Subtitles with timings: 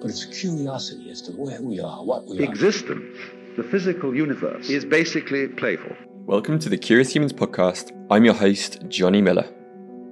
[0.00, 2.42] but it's a curiosity as to where we are, what we are.
[2.42, 3.18] Existence,
[3.56, 5.96] the physical universe, is basically playful.
[6.24, 7.90] Welcome to the Curious Humans podcast.
[8.08, 9.52] I'm your host, Johnny Miller.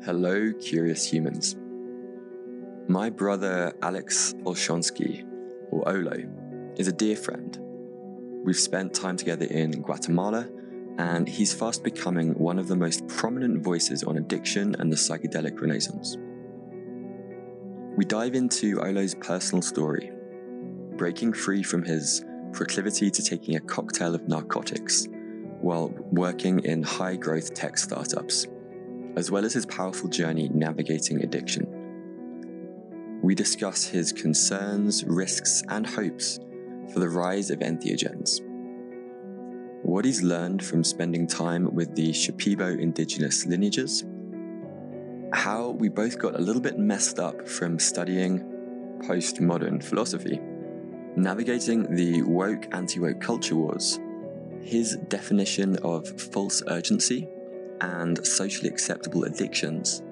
[0.04, 1.54] Hello, curious humans.
[2.88, 5.24] My brother Alex Olshonsky,
[5.70, 6.16] or Olo,
[6.76, 7.56] is a dear friend.
[8.44, 10.48] We've spent time together in Guatemala,
[10.98, 15.60] and he's fast becoming one of the most prominent voices on addiction and the psychedelic
[15.60, 16.16] renaissance.
[17.96, 20.12] We dive into Olo's personal story,
[20.98, 25.08] breaking free from his proclivity to taking a cocktail of narcotics
[25.62, 28.48] while working in high growth tech startups,
[29.16, 33.20] as well as his powerful journey navigating addiction.
[33.22, 36.38] We discuss his concerns, risks, and hopes
[36.92, 38.42] for the rise of entheogens,
[39.82, 44.04] what he's learned from spending time with the Shipibo indigenous lineages
[45.36, 48.40] how we both got a little bit messed up from studying
[49.04, 50.40] postmodern philosophy,
[51.14, 54.00] navigating the woke anti woke culture wars,
[54.62, 57.28] his definition of false urgency
[57.82, 60.02] and socially acceptable addictions,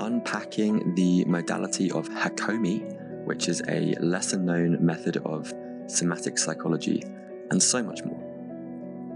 [0.00, 5.54] unpacking the modality of Hakomi, which is a lesser known method of
[5.86, 7.04] somatic psychology,
[7.52, 8.20] and so much more.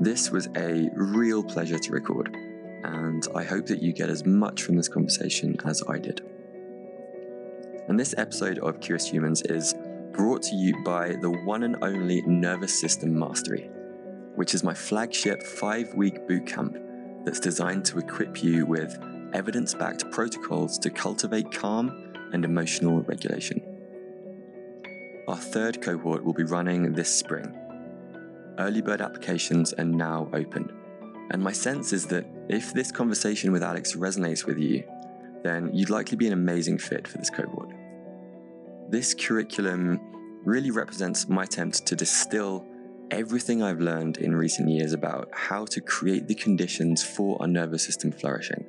[0.00, 2.36] This was a real pleasure to record
[2.84, 6.20] and I hope that you get as much from this conversation as I did.
[7.88, 9.74] And this episode of Curious Humans is
[10.12, 13.70] brought to you by the one and only Nervous System Mastery,
[14.34, 18.98] which is my flagship five week bootcamp that's designed to equip you with
[19.32, 23.62] evidence backed protocols to cultivate calm and emotional regulation.
[25.28, 27.54] Our third cohort will be running this spring.
[28.58, 30.77] Early bird applications are now open.
[31.30, 34.84] And my sense is that if this conversation with Alex resonates with you,
[35.42, 37.70] then you'd likely be an amazing fit for this cohort.
[38.88, 40.00] This curriculum
[40.44, 42.64] really represents my attempt to distill
[43.10, 47.84] everything I've learned in recent years about how to create the conditions for our nervous
[47.84, 48.64] system flourishing.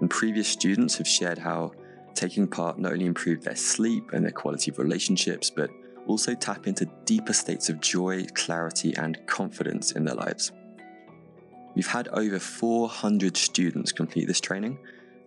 [0.00, 1.72] And previous students have shared how
[2.14, 5.70] taking part not only improved their sleep and their quality of relationships, but
[6.06, 10.52] also tap into deeper states of joy, clarity, and confidence in their lives.
[11.74, 14.78] We've had over 400 students complete this training,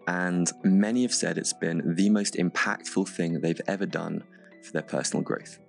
[0.07, 4.23] and many have said it's been the most impactful thing they've ever done
[4.63, 5.59] for their personal growth.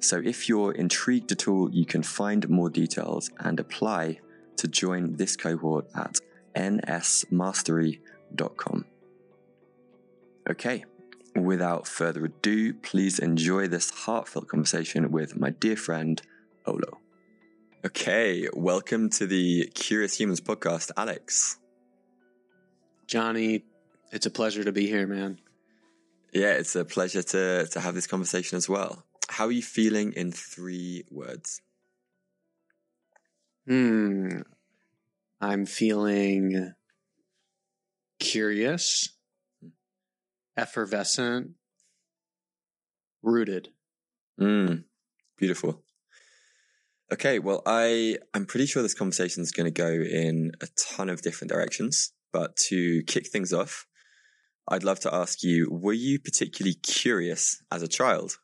[0.00, 4.20] So, if you're intrigued at all, you can find more details and apply
[4.56, 6.20] to join this cohort at
[6.54, 8.84] nsmastery.com.
[10.48, 10.84] Okay,
[11.34, 16.22] without further ado, please enjoy this heartfelt conversation with my dear friend,
[16.66, 17.00] Olo.
[17.86, 21.56] Okay, welcome to the Curious Humans podcast, Alex.
[23.06, 23.62] Johnny,
[24.10, 25.38] it's a pleasure to be here, man.
[26.32, 29.04] Yeah, it's a pleasure to to have this conversation as well.
[29.28, 31.62] How are you feeling in three words?
[33.68, 34.40] Hmm.
[35.40, 36.72] I'm feeling
[38.18, 39.10] curious,
[40.56, 41.52] effervescent,
[43.22, 43.68] rooted.
[44.40, 44.82] Mm,
[45.36, 45.85] beautiful.
[47.12, 51.08] Okay, well, I I'm pretty sure this conversation is going to go in a ton
[51.08, 52.12] of different directions.
[52.32, 53.86] But to kick things off,
[54.68, 58.38] I'd love to ask you: Were you particularly curious as a child?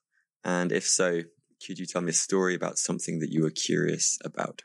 [0.45, 1.23] And if so,
[1.67, 4.63] could you tell me a story about something that you were curious about?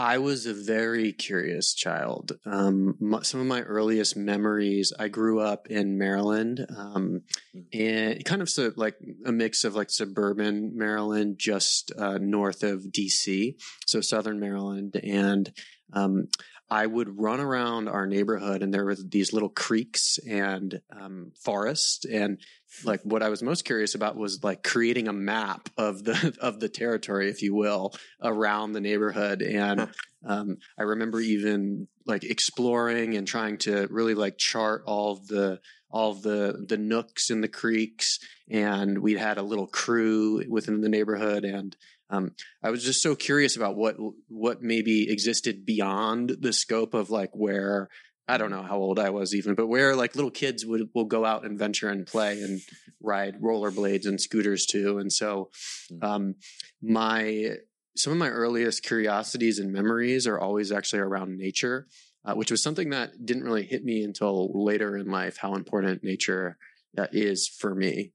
[0.00, 2.32] I was a very curious child.
[2.46, 7.20] Um, my, some of my earliest memories, I grew up in Maryland, um,
[7.52, 7.60] hmm.
[7.74, 8.96] and kind of so like
[9.26, 13.56] a mix of like suburban Maryland, just uh, north of DC,
[13.86, 15.52] so southern Maryland, and
[15.92, 16.28] um,
[16.70, 22.06] I would run around our neighborhood and there were these little creeks and um, forest
[22.06, 22.38] and
[22.84, 26.60] like what I was most curious about was like creating a map of the of
[26.60, 29.42] the territory, if you will, around the neighborhood.
[29.42, 29.88] And
[30.24, 35.60] um, I remember even like exploring and trying to really like chart all the
[35.90, 38.18] all of the the nooks and the creeks.
[38.50, 41.76] And we had a little crew within the neighborhood and
[42.10, 43.96] um, I was just so curious about what
[44.28, 47.88] what maybe existed beyond the scope of like where
[48.28, 51.04] I don't know how old I was even, but where like little kids would will
[51.04, 52.60] go out and venture and play and
[53.02, 54.98] ride rollerblades and scooters too.
[54.98, 55.50] And so,
[55.90, 56.04] hmm.
[56.04, 56.34] um,
[56.80, 57.56] my
[57.96, 61.86] some of my earliest curiosities and memories are always actually around nature,
[62.24, 65.36] uh, which was something that didn't really hit me until later in life.
[65.38, 66.56] How important nature
[66.96, 68.12] uh, is for me.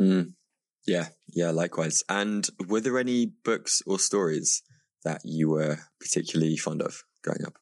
[0.00, 0.34] Mm.
[0.86, 2.02] Yeah, yeah, likewise.
[2.08, 4.62] And were there any books or stories
[5.04, 7.58] that you were particularly fond of growing up?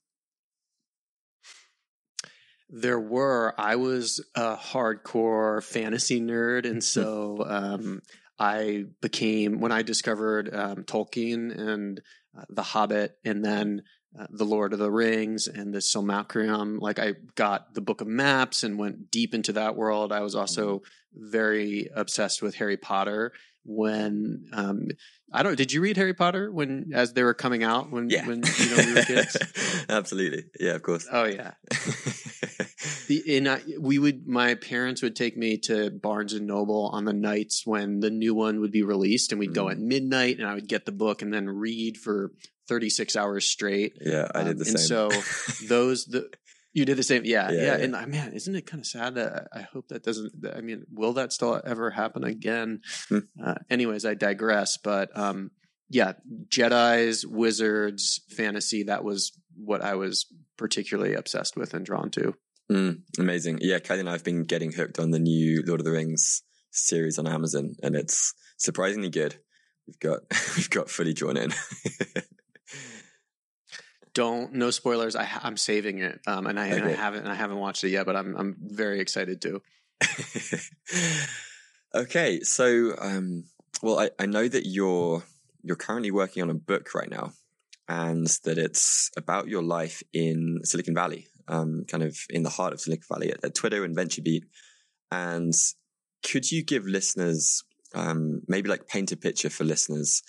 [2.79, 3.55] There were.
[3.57, 8.03] I was a hardcore fantasy nerd, and so um,
[8.39, 12.03] I became when I discovered um, Tolkien and
[12.39, 13.83] uh, The Hobbit, and then
[14.19, 16.79] uh, The Lord of the Rings and the Silmarillion.
[16.79, 20.13] Like I got the Book of Maps and went deep into that world.
[20.13, 20.83] I was also
[21.15, 23.33] very obsessed with Harry Potter
[23.67, 24.89] when um,
[25.33, 25.57] I don't.
[25.57, 28.27] Did you read Harry Potter when as they were coming out when Yeah.
[28.27, 29.37] when you know we were kids?
[29.89, 30.45] Absolutely.
[30.61, 31.07] Yeah, of course.
[31.11, 31.53] Oh yeah.
[33.09, 37.05] The, and I, we would, my parents would take me to Barnes and Noble on
[37.05, 39.71] the nights when the new one would be released, and we'd go Mm.
[39.73, 42.33] at midnight, and I would get the book and then read for
[42.69, 43.97] thirty six hours straight.
[44.01, 44.89] yeah, I did Um, the and same.
[44.89, 45.11] so
[45.69, 46.29] those the
[46.77, 47.63] you did the same, yeah, Yeah, yeah.
[47.79, 47.85] yeah.
[47.85, 50.33] And I man, isn't it kind of sad that I hope that doesn't?
[50.55, 52.83] I mean, will that still ever happen again?
[53.09, 53.21] Hmm.
[53.43, 54.77] Uh, anyways, I digress.
[54.77, 55.53] But um,
[55.89, 56.13] yeah,
[56.49, 58.83] Jedi's, wizards, fantasy.
[58.83, 60.27] That was what I was
[60.59, 62.35] particularly obsessed with and drawn to.
[62.71, 63.61] Mm, amazing.
[63.63, 66.43] Yeah, Kelly and I have been getting hooked on the new Lord of the Rings
[66.73, 69.37] series on Amazon, and it's surprisingly good.
[69.87, 70.21] We've got
[70.59, 71.53] we've got fully drawn in.
[74.17, 75.15] Don't no spoilers.
[75.15, 78.07] I, I'm saving it, um, and I, and I haven't I haven't watched it yet,
[78.07, 79.61] but I'm I'm very excited to.
[81.95, 83.45] okay, so um,
[83.83, 85.23] well, I, I know that you're
[85.63, 87.35] you're currently working on a book right now,
[87.89, 92.73] and that it's about your life in Silicon Valley, um, kind of in the heart
[92.73, 94.45] of Silicon Valley at, at Twitter and VentureBeat.
[95.13, 95.53] And
[96.25, 97.65] could you give listeners
[97.95, 100.23] um, maybe like paint a picture for listeners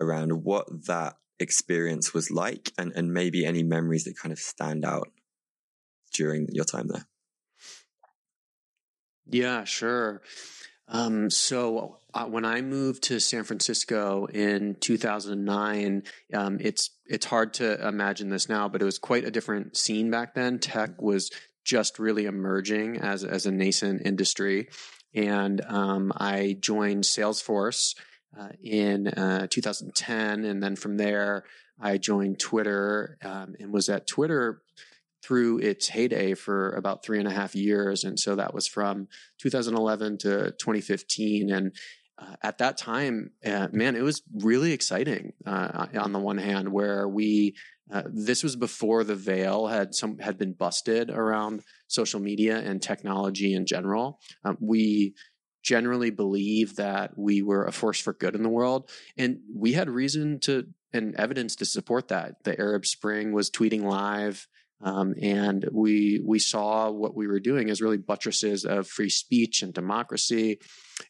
[0.00, 4.84] around what that experience was like, and and maybe any memories that kind of stand
[4.84, 5.10] out
[6.14, 7.06] during your time there?
[9.26, 10.22] Yeah, sure.
[10.88, 16.02] Um, so uh, when I moved to San Francisco in 2009,
[16.32, 20.10] um, it's it's hard to imagine this now, but it was quite a different scene
[20.10, 20.58] back then.
[20.58, 21.30] Tech was
[21.64, 24.68] just really emerging as as a nascent industry,
[25.14, 27.94] and um, I joined Salesforce
[28.38, 31.44] uh, in uh, 2010, and then from there
[31.80, 34.62] I joined Twitter um, and was at Twitter
[35.22, 38.04] through its heyday for about three and a half years.
[38.04, 39.08] And so that was from
[39.38, 41.50] 2011 to 2015.
[41.50, 41.74] And
[42.18, 45.32] uh, at that time, uh, man, it was really exciting.
[45.44, 47.54] Uh, on the one hand, where we
[47.90, 52.82] uh, this was before the veil had some had been busted around social media and
[52.82, 54.20] technology in general.
[54.44, 55.14] Um, we
[55.62, 59.88] generally believe that we were a force for good in the world, and we had
[59.88, 62.42] reason to and evidence to support that.
[62.44, 64.46] The Arab Spring was tweeting live.
[64.80, 69.62] Um, and we we saw what we were doing as really buttresses of free speech
[69.62, 70.60] and democracy.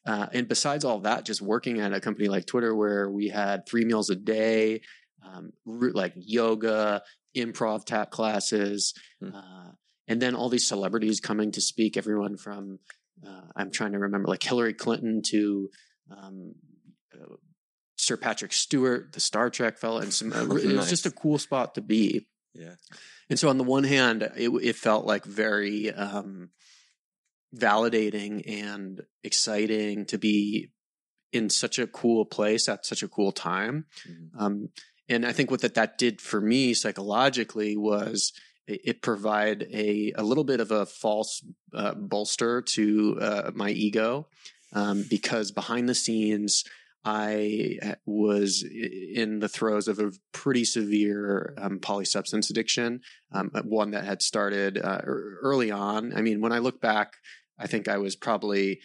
[0.07, 3.67] Uh, and besides all that, just working at a company like Twitter, where we had
[3.67, 4.81] three meals a day,
[5.23, 7.03] um, like yoga,
[7.37, 9.35] improv tap classes, Hmm.
[9.35, 9.71] uh,
[10.07, 11.99] and then all these celebrities coming to speak.
[11.99, 12.79] Everyone from
[13.27, 15.71] uh, I'm trying to remember, like Hillary Clinton to
[16.11, 16.55] um,
[17.15, 17.35] uh,
[17.97, 20.33] Sir Patrick Stewart, the Star Trek fellow, and some.
[20.33, 22.27] Uh, It was just a cool spot to be.
[22.55, 22.75] Yeah.
[23.31, 26.51] And so, on the one hand, it, it felt like very um,
[27.55, 30.71] validating and exciting to be
[31.33, 33.87] in such a cool place at such a cool time.
[34.09, 34.29] Mhm.
[34.39, 34.69] Um,
[35.09, 38.33] and I think what that, that did for me psychologically was
[38.69, 44.29] it, provide a, a little bit of a false uh, bolster to uh, my ego
[44.73, 46.65] um, because behind the scenes,
[47.05, 53.01] I uh, was in the throes of a pretty severe um, polysubstance addiction,
[53.33, 56.15] um, one that had started uh, early on.
[56.15, 57.15] I mean, when I look back,
[57.59, 58.81] I think I was probably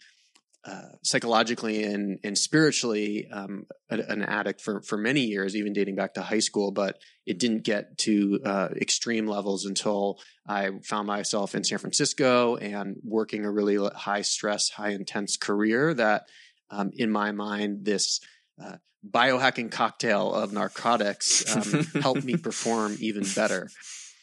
[0.66, 5.96] uh, psychologically and, and spiritually um, a- an addict for, for many years, even dating
[5.96, 11.08] back to high school, but it didn't get to uh, extreme levels until I found
[11.08, 16.28] myself in San Francisco and working a really high stress, high intense career that
[16.70, 18.20] um, in my mind, this
[18.64, 18.78] uh,
[19.10, 23.70] biohacking cocktail of narcotics um, helped me perform even better.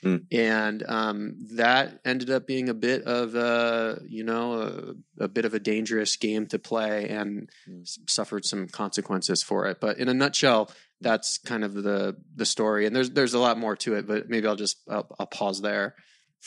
[0.05, 0.27] Mm.
[0.33, 5.45] And um, that ended up being a bit of a, you know, a, a bit
[5.45, 7.87] of a dangerous game to play, and Mm.
[8.09, 9.79] suffered some consequences for it.
[9.81, 12.87] But in a nutshell, that's kind of the the story.
[12.87, 15.61] And there's there's a lot more to it, but maybe I'll just I'll, I'll pause
[15.61, 15.95] there.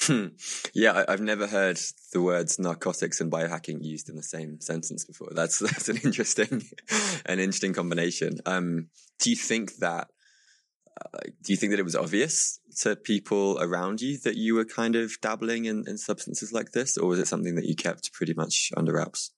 [0.02, 0.30] Hmm.
[0.74, 1.80] yeah, I, I've never heard
[2.14, 5.30] the words narcotics and biohacking used in the same sentence before.
[5.32, 6.64] That's that's an interesting,
[7.28, 8.40] an interesting combination.
[8.48, 8.88] Um,
[9.20, 10.08] do you think that?
[11.00, 14.66] Uh, do you think that it was obvious to people around you that you were
[14.66, 18.14] kind of dabbling in, in substances like this, or was it something that you kept
[18.14, 19.32] pretty much under wraps?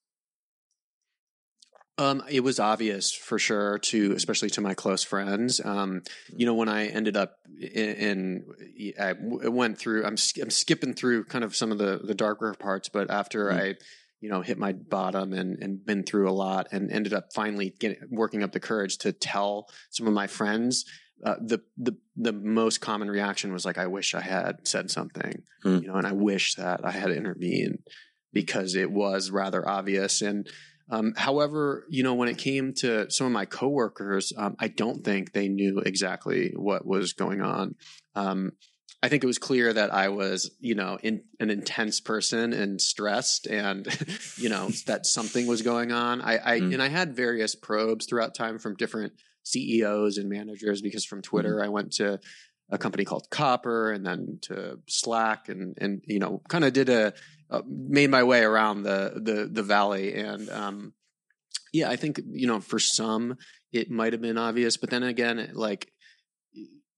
[1.97, 5.61] Um, it was obvious for sure to, especially to my close friends.
[5.63, 6.01] Um,
[6.35, 8.43] you know, when I ended up in,
[8.83, 10.03] in I went through.
[10.03, 13.53] I'm I'm skipping through kind of some of the the darker parts, but after mm.
[13.53, 13.75] I,
[14.19, 17.73] you know, hit my bottom and and been through a lot, and ended up finally
[17.79, 20.85] getting working up the courage to tell some of my friends.
[21.23, 25.43] Uh, the the the most common reaction was like, "I wish I had said something,"
[25.63, 25.81] mm.
[25.81, 27.79] you know, and I wish that I had intervened
[28.33, 30.49] because it was rather obvious and
[30.89, 35.03] um, however, you know, when it came to some of my coworkers, um, I don't
[35.03, 37.75] think they knew exactly what was going on.
[38.13, 38.51] Um,
[39.01, 42.79] I think it was clear that I was, you know, in, an intense person and
[42.79, 43.87] stressed, and
[44.37, 46.21] you know that something was going on.
[46.21, 46.73] I, I mm.
[46.73, 49.13] and I had various probes throughout time from different
[49.45, 51.65] CEOs and managers because from Twitter mm.
[51.65, 52.19] I went to
[52.69, 56.89] a company called Copper and then to Slack and and you know kind of did
[56.89, 57.13] a
[57.49, 60.13] uh, made my way around the the the valley.
[60.15, 60.93] And um,
[61.73, 63.35] yeah i think you know for some
[63.73, 65.91] it might have been obvious but then again like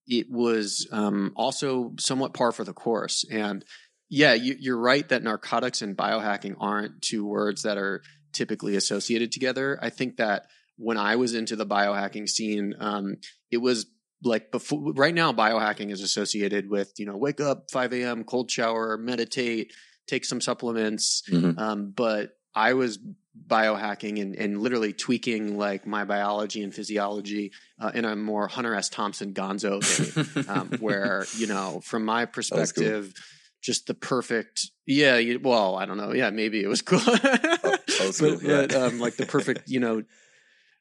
[0.08, 3.24] it was um, also somewhat par for the course.
[3.30, 3.64] And
[4.08, 8.02] yeah you, are right that narcotics and biohacking aren't two words that are
[8.32, 9.78] typically associated together.
[9.82, 10.46] I think that
[10.78, 13.16] when i was into the biohacking scene um,
[13.50, 13.86] it was
[14.24, 18.50] like before right now biohacking is associated with you know wake up 5 a.m cold
[18.50, 19.72] shower meditate
[20.08, 21.22] take some supplements.
[21.30, 21.58] Mm-hmm.
[21.58, 22.98] Um, but I was
[23.46, 28.74] biohacking and, and literally tweaking like my biology and physiology uh, in a more Hunter
[28.74, 28.88] S.
[28.88, 33.22] Thompson Gonzo way, um, where you know, from my perspective, cool.
[33.62, 34.70] just the perfect.
[34.86, 36.12] Yeah, you, well, I don't know.
[36.12, 38.66] Yeah, maybe it was cool, oh, but, yeah.
[38.66, 40.02] but um, like the perfect, you know,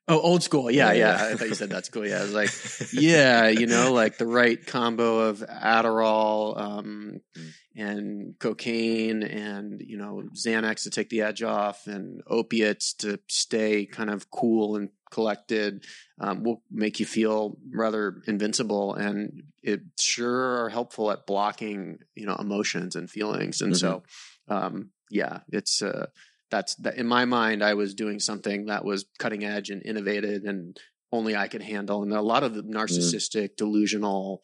[0.09, 0.71] Oh, old school.
[0.71, 1.33] Yeah, yeah, yeah.
[1.33, 2.07] I thought you said that's cool.
[2.07, 2.49] Yeah, I was like,
[2.93, 7.51] yeah, you know, like the right combo of Adderall um, mm.
[7.75, 13.85] and cocaine and, you know, Xanax to take the edge off and opiates to stay
[13.85, 15.83] kind of cool and collected
[16.21, 18.93] um, will make you feel rather invincible.
[18.93, 23.59] And it sure are helpful at blocking, you know, emotions and feelings.
[23.59, 23.79] And mm-hmm.
[23.79, 24.03] so,
[24.47, 26.05] um, yeah, it's, uh,
[26.49, 30.43] that's that in my mind i was doing something that was cutting edge and innovative
[30.45, 30.79] and
[31.11, 32.71] only i could handle and a lot of the mm.
[32.71, 33.55] narcissistic mm.
[33.57, 34.41] delusional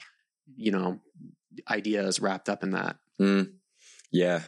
[0.56, 1.00] you know
[1.70, 3.50] ideas wrapped up in that mm.
[4.12, 4.42] yeah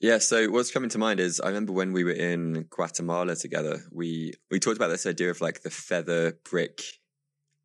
[0.00, 3.82] yeah so what's coming to mind is i remember when we were in guatemala together
[3.92, 6.82] we we talked about this idea of like the feather brick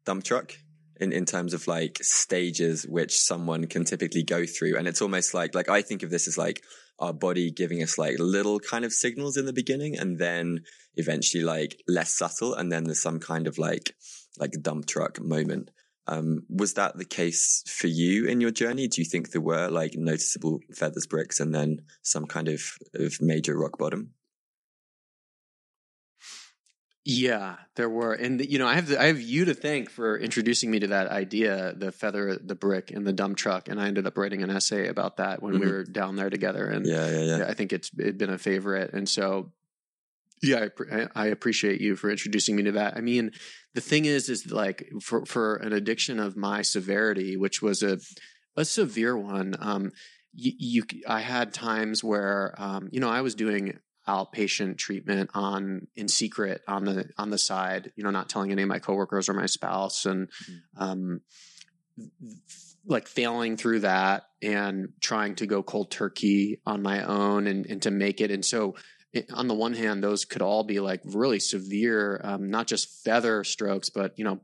[0.06, 0.54] dump truck
[1.00, 4.78] in, in terms of like stages which someone can typically go through.
[4.78, 6.64] And it's almost like like i think of this as like
[7.00, 10.62] our body giving us like little kind of signals in the beginning and then
[10.96, 12.54] eventually like less subtle.
[12.54, 13.96] And then there's some kind of like
[14.40, 15.72] like dump truck moment.
[16.08, 18.88] Um, was that the case for you in your journey?
[18.88, 22.62] Do you think there were like noticeable feathers bricks and then some kind of,
[22.94, 24.12] of major rock bottom
[27.08, 30.18] yeah, there were, and you know, I have the, I have you to thank for
[30.18, 33.70] introducing me to that idea, the feather, the brick, and the dump truck.
[33.70, 35.64] And I ended up writing an essay about that when mm-hmm.
[35.64, 36.66] we were down there together.
[36.66, 37.46] And yeah, yeah, yeah.
[37.48, 38.92] I think it's it been a favorite.
[38.94, 39.52] And so,
[40.42, 42.98] yeah, I, I appreciate you for introducing me to that.
[42.98, 43.34] I mean,
[43.76, 48.00] the thing is, is like for for an addiction of my severity, which was a
[48.58, 49.56] a severe one.
[49.60, 49.92] Um,
[50.34, 55.88] you, you I had times where, um, you know, I was doing outpatient treatment on
[55.96, 59.30] in secret on the on the side you know not telling any of my coworkers
[59.30, 60.84] or my spouse and mm-hmm.
[60.84, 61.22] um
[62.88, 67.82] like failing through that and trying to go cold turkey on my own and, and
[67.82, 68.76] to make it and so
[69.12, 73.04] it, on the one hand those could all be like really severe um, not just
[73.04, 74.40] feather strokes but you know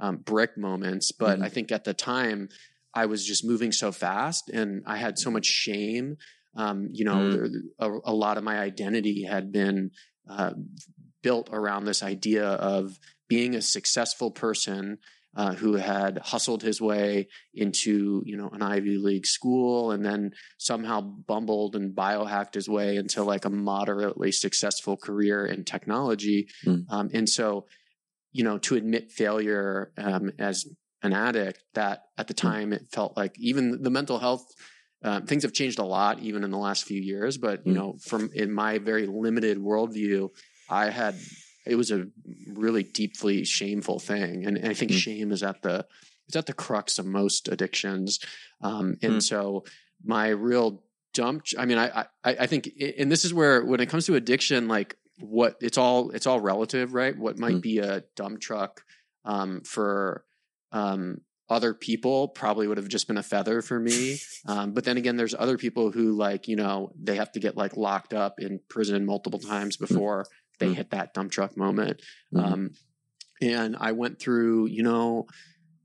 [0.00, 1.44] um, brick moments but mm-hmm.
[1.44, 2.50] i think at the time
[2.92, 6.18] i was just moving so fast and i had so much shame
[6.58, 7.54] um, you know, mm.
[7.78, 9.92] a, a, lot of my identity had been
[10.28, 10.50] uh,
[11.22, 12.98] built around this idea of
[13.28, 14.98] being a successful person
[15.36, 20.32] uh, who had hustled his way into you know an Ivy League school and then
[20.58, 26.48] somehow bumbled and biohacked his way into like a moderately successful career in technology.
[26.66, 26.90] Mm.
[26.90, 27.66] Um, and so,
[28.32, 30.66] you know, to admit failure um, as
[31.04, 32.38] an addict, that at the mm.
[32.38, 34.44] time it felt like even the mental health
[35.04, 37.76] um, things have changed a lot even in the last few years but you mm.
[37.76, 40.28] know from in my very limited worldview
[40.68, 41.14] i had
[41.66, 42.06] it was a
[42.52, 44.98] really deeply shameful thing and, and i think mm.
[44.98, 45.86] shame is at the
[46.26, 48.20] it's at the crux of most addictions
[48.60, 49.22] um, and mm.
[49.22, 49.64] so
[50.04, 50.82] my real
[51.14, 54.14] dump i mean I, I i think and this is where when it comes to
[54.14, 57.62] addiction like what it's all it's all relative right what might mm.
[57.62, 58.82] be a dump truck
[59.24, 60.24] um, for
[60.72, 64.18] um, other people probably would have just been a feather for me.
[64.46, 67.56] Um, but then again, there's other people who like, you know, they have to get
[67.56, 69.80] like locked up in prison multiple times mm.
[69.80, 70.26] before
[70.58, 70.74] they Mm.
[70.74, 72.00] hit that dump truck moment.
[72.32, 72.44] Mhm.
[72.44, 72.70] Um,
[73.42, 75.26] and I went through, you know,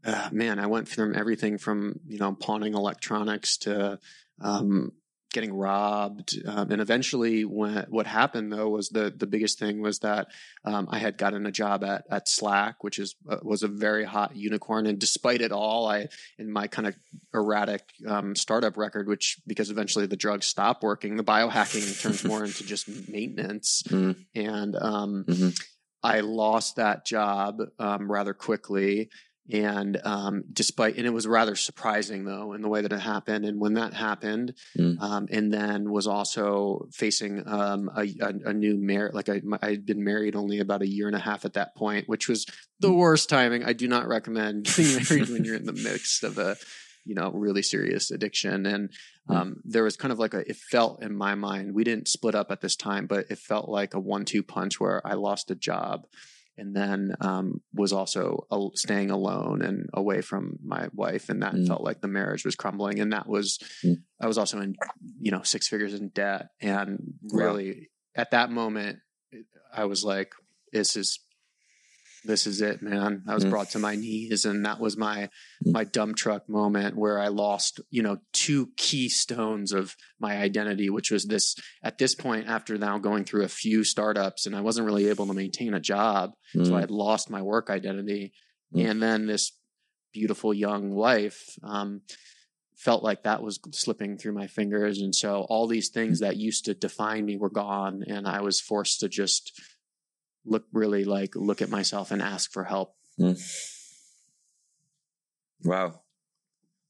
[0.06, 4.00] uh, man, I went from everything from you know pawning electronics to
[4.40, 4.92] um,
[5.34, 10.00] getting robbed, um, and eventually, when what happened though was the the biggest thing was
[10.00, 10.28] that
[10.64, 14.06] um, I had gotten a job at at Slack, which is uh, was a very
[14.06, 16.96] hot unicorn, and despite it all, I in my kind of
[17.34, 22.46] erratic um, startup record, which because eventually the drugs stop working, the biohacking turns more
[22.46, 24.16] into just maintenance, Mm.
[24.36, 25.60] and um, Mhm.
[26.04, 29.10] I lost that job um, rather quickly.
[29.52, 33.44] And um, despite, and it was rather surprising though in the way that it happened.
[33.44, 35.02] And when that happened, Mm.
[35.02, 39.72] um, and then was also facing um, a, a, a new marriage, like I, I
[39.72, 42.46] had been married only about a year and a half at that point, which was
[42.80, 42.98] the Mm.
[42.98, 43.64] worst timing.
[43.66, 46.56] I do not recommend getting married when you're in the midst of a,
[47.06, 48.66] you know, really serious addiction.
[48.66, 48.92] And
[49.30, 49.36] Mm.
[49.36, 52.36] um, there was kind of like a, it felt in my mind, we didn't split
[52.36, 55.52] up at this time, but it felt like a one two punch where I lost
[55.52, 56.06] a job
[56.58, 61.30] and then um, was also uh, staying alone and away from my wife.
[61.30, 61.68] And that Mm.
[61.68, 63.00] felt like the marriage was crumbling.
[63.00, 64.04] And that was, Mm.
[64.22, 64.76] I was also in,
[65.20, 66.50] you know, six figures in debt.
[66.62, 67.38] And Wow.
[67.40, 69.00] really at that moment,
[69.74, 70.34] I was like,
[70.72, 71.20] this is,
[72.26, 73.24] this is it, man.
[73.28, 73.50] I was Mm.
[73.50, 75.30] brought to my knees, and that was my
[75.66, 75.74] Mm.
[75.74, 81.12] my dump truck moment where I lost, you know, two keystones of my identity, which
[81.12, 81.56] was this.
[81.84, 85.28] At this point, after now going through a few startups, and I wasn't really able
[85.28, 86.80] to maintain a job, so I Mm.
[86.82, 88.34] had lost my work identity,
[88.74, 88.90] Mm.
[88.90, 89.52] and then this
[90.14, 91.58] beautiful young wife.
[91.64, 92.02] Um,
[92.76, 96.66] felt like that was slipping through my fingers and so all these things that used
[96.66, 99.54] to define me were gone and i was forced to just
[100.46, 102.96] look really like look at myself and ask for help
[105.64, 106.02] Wow.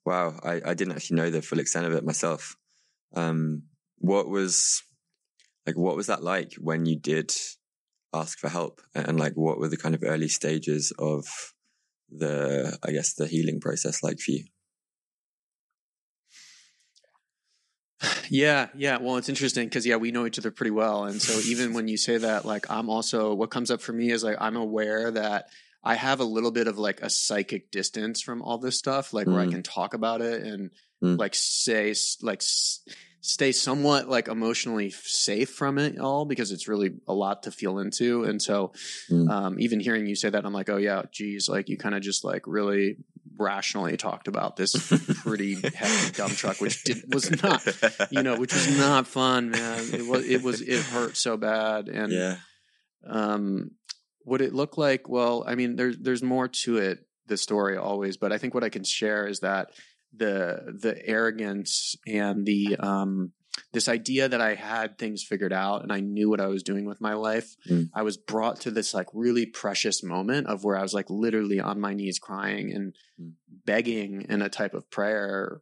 [0.05, 0.39] Wow.
[0.43, 2.55] I, I didn't actually know the full extent of it myself.
[3.15, 3.63] Um,
[3.99, 4.83] what was
[5.65, 7.33] like, what was that like when you did
[8.13, 11.53] ask for help and, and like, what were the kind of early stages of
[12.09, 14.45] the, I guess, the healing process like for you?
[18.29, 18.97] Yeah, yeah.
[18.97, 21.87] Well, it's interesting because yeah, we know each other pretty well, and so even when
[21.87, 25.11] you say that, like, I'm also what comes up for me is like I'm aware
[25.11, 25.49] that
[25.83, 29.27] I have a little bit of like a psychic distance from all this stuff, like
[29.27, 29.51] where I Mm.
[29.51, 30.71] can talk about it and
[31.03, 31.19] Mm.
[31.19, 32.41] like say like
[33.21, 37.79] stay somewhat like emotionally safe from it all because it's really a lot to feel
[37.79, 38.71] into, and so
[39.09, 39.29] Mm.
[39.29, 42.01] um, even hearing you say that, I'm like, oh yeah, geez, like you kind of
[42.01, 42.97] just like really
[43.37, 44.73] rationally talked about this
[45.23, 47.65] pretty heavy dump truck, which did was not
[48.11, 49.79] you know, which was not fun, man.
[49.93, 51.87] It was, it was, it hurt so bad.
[51.87, 52.37] And, yeah.
[53.07, 53.71] um,
[54.21, 58.17] what it looked like, well, I mean, there's, there's more to it, the story always,
[58.17, 59.71] but I think what I can share is that
[60.15, 63.31] the, the arrogance and the, um,
[63.71, 66.85] this idea that I had things figured out and I knew what I was doing
[66.85, 67.89] with my life, Mm.
[67.93, 71.59] I was brought to this like really precious moment of where I was like literally
[71.59, 73.33] on my knees crying and Mm.
[73.65, 75.61] begging in a type of prayer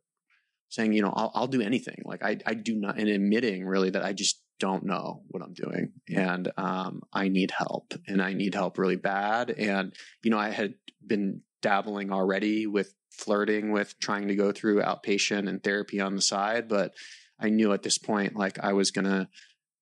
[0.69, 2.01] saying, you know, I'll, I'll do anything.
[2.05, 5.53] Like I, I do not, and admitting really that I just don't know what I'm
[5.53, 9.49] doing, and um, I need help, and I need help really bad.
[9.49, 10.75] And you know, I had
[11.05, 16.21] been dabbling already with flirting with trying to go through outpatient and therapy on the
[16.21, 16.93] side, but
[17.41, 19.29] I knew at this point, like I was gonna,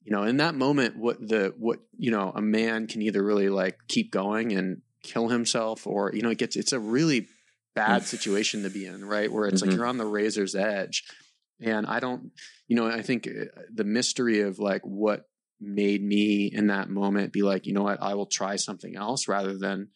[0.04, 3.50] you know, in that moment, what the what you know, a man can either really
[3.50, 7.28] like keep going and kill himself, or you know, it gets it's a really
[7.76, 9.32] bad situation to be in, right?
[9.32, 9.68] Where it's Mhm.
[9.68, 11.04] like you're on the razor's edge.
[11.62, 12.32] And I don't,
[12.68, 15.26] you know, I think uh, the mystery of like what
[15.60, 19.28] made me in that moment be like, you know what, I will try something else
[19.28, 19.90] rather than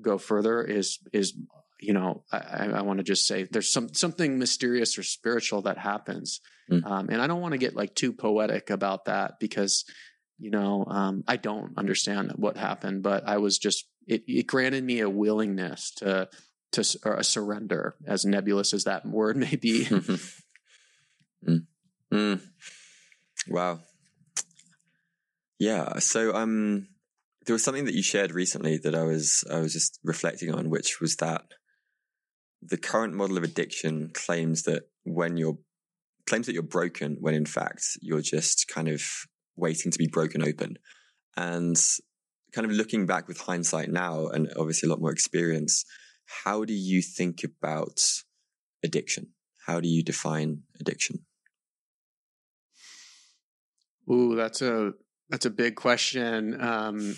[0.00, 1.32] go further is, is,
[1.78, 5.78] you know, I, I, want to just say there's some, something mysterious or spiritual that
[5.78, 6.40] happens.
[6.70, 6.86] Mm.
[6.86, 9.84] Um, and I don't want to get like too poetic about that because,
[10.38, 14.84] you know, um, I don't understand what happened, but I was just, it, it granted
[14.84, 16.28] me a willingness to,
[16.72, 19.84] to or a surrender, as nebulous as that word may be.
[21.46, 21.66] mm.
[22.12, 22.40] Mm.
[23.48, 23.80] Wow.
[25.58, 25.98] Yeah.
[25.98, 26.88] So, um,
[27.46, 30.68] there was something that you shared recently that I was I was just reflecting on,
[30.68, 31.42] which was that
[32.68, 35.58] the current model of addiction claims that when you're
[36.26, 39.02] claims that you're broken, when in fact you're just kind of
[39.56, 40.76] waiting to be broken open,
[41.36, 41.80] and
[42.52, 45.84] kind of looking back with hindsight now, and obviously a lot more experience.
[46.44, 48.00] How do you think about
[48.82, 49.28] addiction?
[49.66, 51.24] How do you define addiction?
[54.10, 54.92] Ooh, that's a
[55.28, 56.60] that's a big question.
[56.60, 57.16] Um,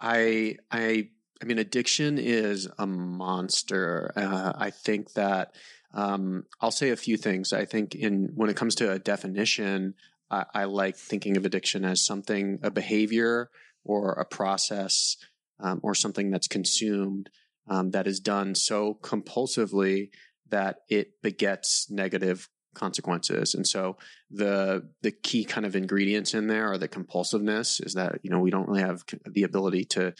[0.00, 1.08] I I
[1.40, 4.12] I mean, addiction is a monster.
[4.16, 5.54] Uh, I think that
[5.94, 7.52] um, I'll say a few things.
[7.52, 9.94] I think in when it comes to a definition,
[10.30, 13.50] I, I like thinking of addiction as something a behavior
[13.84, 15.16] or a process
[15.60, 17.30] um, or something that's consumed
[17.68, 20.10] um, that is done so compulsively
[20.50, 23.54] that it begets negative consequences.
[23.54, 23.96] And so
[24.30, 28.38] the the key kind of ingredients in there are the compulsiveness is that you know
[28.38, 30.14] we don't really have the ability to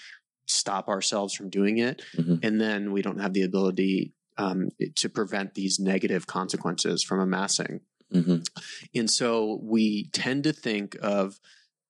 [0.49, 2.37] stop ourselves from doing it, Mm-hmm.
[2.43, 7.81] and then we don't have the ability um, to prevent these negative consequences from amassing.
[8.13, 8.37] hmm
[8.95, 11.39] And so we tend to think of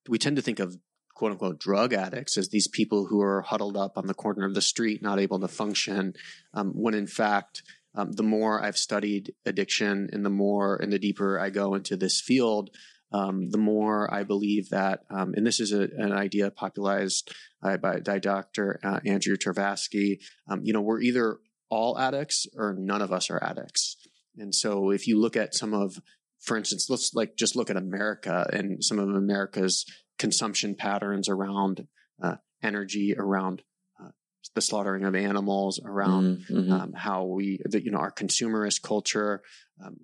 [0.09, 0.77] we tend to think of
[1.15, 4.55] quote unquote drug addicts as these people who are huddled up on the corner of
[4.55, 6.15] the street, not able to function,
[6.55, 7.63] um, when in fact,
[7.95, 11.97] um, the more I've studied addiction and the more and the deeper I go into
[11.97, 12.71] this field,
[13.13, 17.77] um, the more I believe that, um, and this is a, an idea popularized uh,
[17.79, 18.79] by, by Dr.
[18.85, 20.19] Uh, Andrew Tatarsky,
[20.49, 21.39] um, you know, we're either
[21.71, 23.97] all addicts or none of us are addicts.
[24.37, 26.01] And so if you look at some of,
[26.41, 29.85] for instance, let's like just look at America and some of America's
[30.19, 31.87] consumption patterns around
[32.23, 33.63] uh, energy, around
[34.03, 34.09] uh,
[34.55, 36.71] the slaughtering of animals, around Mhm.
[36.71, 39.43] um, how we, the, you know, our consumerist culture.
[39.85, 39.97] Um,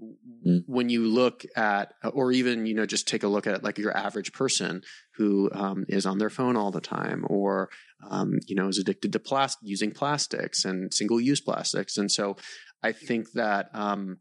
[0.47, 0.63] Mm.
[0.67, 3.97] When you look at, or even you know, just take a look at like your
[3.97, 4.83] average person
[5.17, 7.71] who um, is on their phone all the time, or
[8.11, 12.37] um, you know, is addicted to plastic, using plastics and single-use plastics, and so
[12.83, 13.71] I think that.
[13.73, 14.19] Um,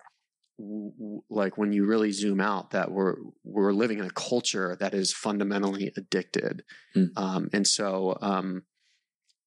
[1.30, 5.12] like when you really zoom out that we're we're living in a culture that is
[5.12, 6.64] fundamentally addicted
[6.96, 7.10] Mm.
[7.18, 8.62] um, and so um,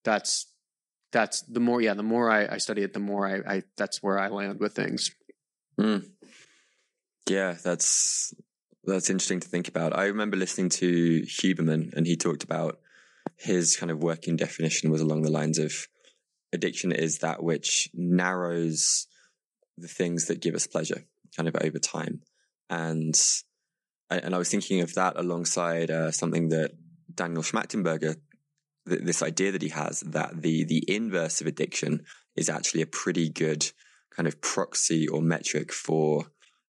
[0.02, 0.52] that's
[1.12, 4.02] that's the more yeah the more I, I study it the more I, I that's
[4.02, 5.12] where I land with things
[5.78, 6.10] Mm.
[7.28, 8.34] Yeah, that's
[8.84, 9.96] that's interesting to think about.
[9.96, 12.78] I remember listening to Huberman, and he talked about
[13.36, 15.88] his kind of working definition was along the lines of
[16.52, 19.06] addiction is that which narrows
[19.76, 21.04] the things that give us pleasure,
[21.36, 22.22] kind of over time.
[22.70, 23.20] And
[24.08, 26.72] and I was thinking of that alongside uh, something that
[27.12, 28.16] Daniel Schmachtenberger,
[28.88, 32.04] th- this idea that he has that the the inverse of addiction
[32.36, 33.70] is actually a pretty good
[34.16, 36.26] kind of proxy or metric for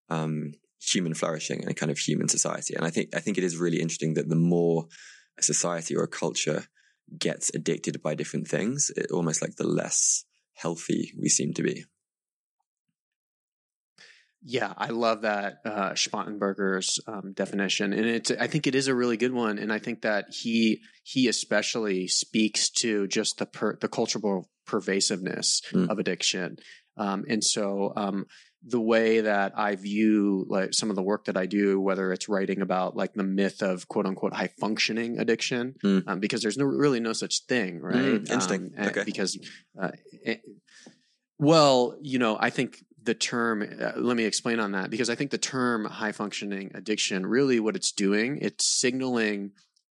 [0.09, 2.75] um, human flourishing and kind of human society.
[2.75, 4.87] And I think I think it is really interesting that the more
[5.39, 6.65] a society or a culture
[7.17, 11.85] gets addicted by different things, it, almost like the less healthy we seem to be.
[14.43, 15.93] yeah I love that uh,
[17.07, 20.01] um, definition and it's I think it is a really good one and I think
[20.01, 25.89] that he he especially speaks to just the per, the cultural pervasiveness Mm.
[25.89, 26.57] of addiction
[26.97, 28.25] um, and so um,
[28.65, 32.27] the way that I view like some of the work that I do, whether it's
[32.27, 36.03] writing about like the myth of quote unquote high functioning addiction, Mm.
[36.07, 37.95] um, because there's no really no such thing, right?
[37.95, 38.71] Mm, interesting.
[38.79, 39.03] Okay.
[39.05, 39.37] Because,
[39.79, 39.91] uh,
[40.23, 40.41] it,
[41.39, 43.61] well, you know, I think the term.
[43.61, 47.59] Uh, let me explain on that because I think the term high functioning addiction really
[47.59, 49.51] what it's doing, it's signaling.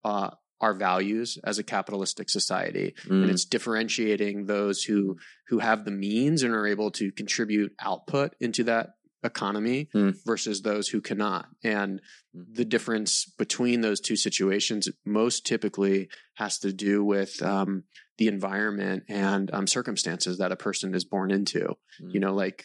[0.04, 5.16] Uh, our values as a capitalistic society Mm, and it's differentiating those who
[5.48, 8.90] who have the means and are able to contribute output into that
[9.22, 10.16] economy Mm.
[10.24, 12.00] versus those who cannot and
[12.34, 12.54] Mm.
[12.54, 17.84] the difference between those two situations most typically has to do with um,
[18.18, 22.14] the environment and um, circumstances that a person is born into Mm.
[22.14, 22.64] you know like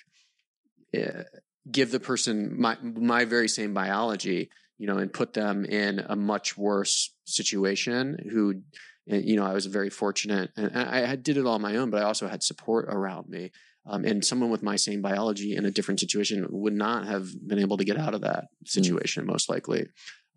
[0.98, 1.24] uh,
[1.70, 6.16] give the person my my very same biology you know and put them in a
[6.16, 8.62] much worse situation who
[9.06, 12.02] you know i was very fortunate and i, did it all on my own but
[12.02, 13.52] i also had support around me.
[13.88, 17.60] Um, and someone with my same biology in a different situation would not have been
[17.60, 19.86] able to get out of that situation most likely.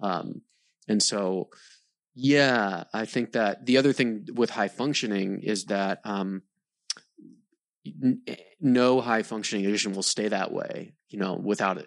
[0.03, 0.43] Um,
[0.87, 1.49] and so
[2.15, 6.43] yeah i think that the other thing with high functioning is that um,
[7.87, 8.23] n-
[8.61, 11.83] no high functioning addiction will stay that way you know without uh,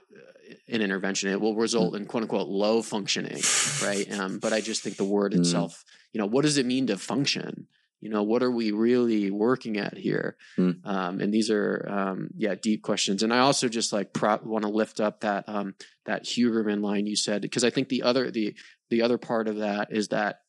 [0.67, 3.41] an intervention it will result in quote unquote low functioning
[3.83, 5.39] right um, but i just think the word Mm.
[5.39, 5.83] itself
[6.13, 7.67] you know what does it mean to function
[8.01, 10.85] you know what are we really working at here Mm.
[10.85, 14.63] um, and these are um, yeah deep questions and i also just like pro- want
[14.63, 18.31] to lift up that um, that huberman line you said because i think the other
[18.31, 18.55] the
[18.89, 20.41] the other part of that is that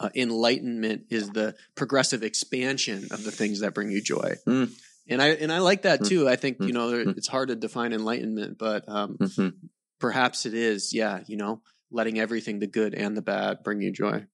[0.00, 4.72] uh, enlightenment is the progressive expansion of the things that bring you joy Mm.
[5.08, 6.08] And i and i like that Mm.
[6.08, 7.16] too i think you know Mm.
[7.16, 9.52] it's hard to define enlightenment but um, Mhm.
[9.98, 13.92] perhaps it is yeah you know letting everything the good and the bad bring you
[13.92, 14.26] joy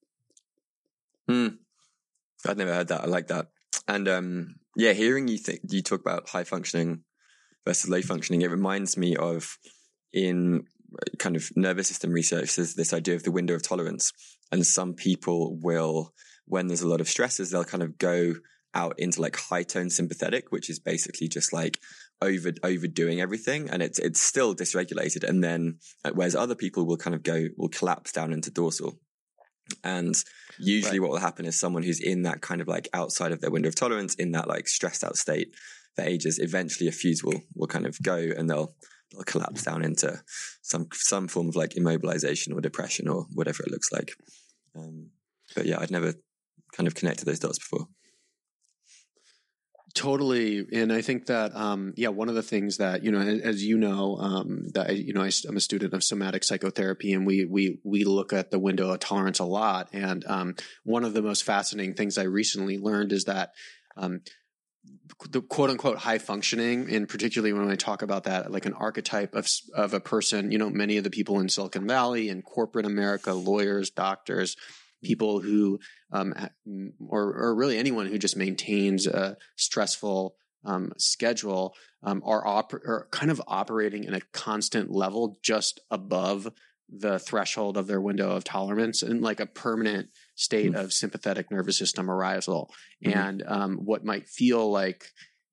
[1.28, 1.58] Mm.
[2.46, 3.02] I'd never heard that.
[3.02, 3.48] I like that.
[3.86, 7.04] And um, yeah, hearing you think you talk about high functioning
[7.64, 9.56] versus low functioning, it reminds me of
[10.12, 12.56] in uh, kind of nervous system research.
[12.56, 14.10] There's this idea of the window of tolerance,
[14.50, 16.12] and some people will,
[16.46, 18.34] when there's a lot of stresses, they'll kind of go
[18.74, 21.78] out into like high tone sympathetic, which is basically just like
[22.22, 25.28] over overdoing everything, and it's it's still dysregulated.
[25.28, 25.78] And then
[26.12, 28.98] whereas other people will kind of go will collapse down into dorsal.
[29.84, 30.14] And
[30.58, 31.02] usually, right.
[31.02, 33.68] what will happen is someone who's in that kind of like outside of their window
[33.68, 35.54] of tolerance, in that like stressed out state
[35.94, 38.74] for ages, eventually a fuse will will kind of go and they'll
[39.12, 40.20] they'll collapse down into
[40.62, 44.12] some some form of like immobilization or depression or whatever it looks like.
[44.76, 45.10] Um,
[45.54, 46.14] but yeah, I'd never
[46.72, 47.86] kind of connected those dots before.
[49.94, 53.40] Totally, and I think that um, yeah, one of the things that you know, as,
[53.40, 57.26] as you know, um, that you know, I, am a student of somatic psychotherapy, and
[57.26, 59.88] we we we look at the window of tolerance a lot.
[59.92, 63.52] And um, one of the most fascinating things I recently learned is that
[63.96, 64.20] um,
[65.28, 69.34] the quote unquote high functioning, and particularly when I talk about that, like an archetype
[69.34, 72.86] of of a person, you know, many of the people in Silicon Valley and corporate
[72.86, 74.56] America, lawyers, doctors,
[75.02, 75.78] people who,
[76.12, 76.34] um,
[77.08, 83.08] or, or really anyone who just maintains a stressful um, schedule, um, are, oper- are
[83.10, 86.48] kind of operating in a constant level just above
[86.92, 90.80] the threshold of their window of tolerance and like a permanent state mm-hmm.
[90.80, 92.70] of sympathetic nervous system arousal.
[93.04, 93.18] Mm-hmm.
[93.18, 95.04] And um, what might feel like,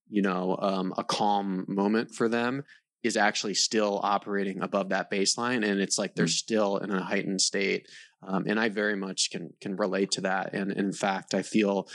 [0.10, 2.64] you know, um, a calm moment for them
[3.04, 6.32] is actually still operating above that baseline and it's like they're mm-hmm.
[6.32, 7.88] still in a heightened state
[8.26, 10.54] um, and I very much can can relate to that.
[10.54, 11.88] And in fact, I feel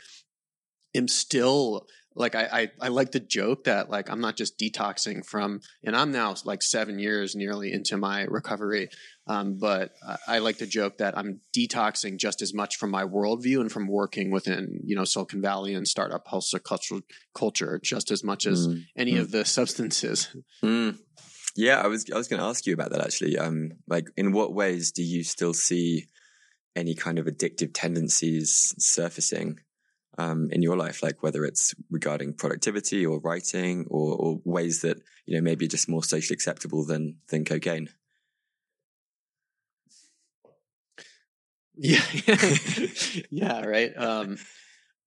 [0.95, 5.25] am still like I, I, I like the joke that like I'm not just detoxing
[5.25, 8.89] from, and I'm now like seven years nearly into my recovery.
[9.27, 13.05] Um, but I, I like to joke that I'm detoxing just as much from my
[13.05, 17.01] worldview and from working within you know Silicon Valley and startup hustle culture,
[17.35, 18.83] culture just as much as mm.
[18.97, 19.21] any mm.
[19.21, 20.35] of the substances.
[20.63, 20.99] Mm.
[21.55, 23.39] Yeah, I was I was going to ask you about that actually.
[23.39, 26.07] Um, like, in what ways do you still see
[26.75, 29.61] any kind of addictive tendencies surfacing
[30.19, 31.03] um, in your life?
[31.03, 35.89] Like whether it's regarding productivity or writing, or, or ways that you know maybe just
[35.89, 37.91] more socially acceptable than than cocaine.
[41.83, 42.05] Yeah,
[43.31, 43.93] yeah, right.
[43.97, 44.39] Um,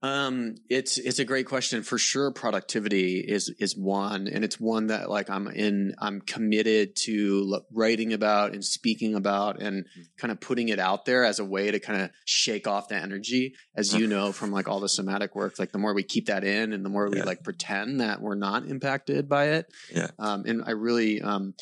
[0.02, 2.32] um, it's it's a great question for sure.
[2.32, 5.96] Productivity is is one, and it's one that like I'm in.
[6.00, 10.02] I'm committed to writing about and speaking about, and mm-hmm.
[10.18, 12.96] kind of putting it out there as a way to kind of shake off the
[12.96, 13.56] energy.
[13.74, 16.44] As you know from like all the somatic work, like the more we keep that
[16.44, 17.24] in, and the more we yeah.
[17.24, 19.68] like pretend that we're not impacted by it.
[19.94, 20.10] Yeah.
[20.20, 21.54] Um, and I really um,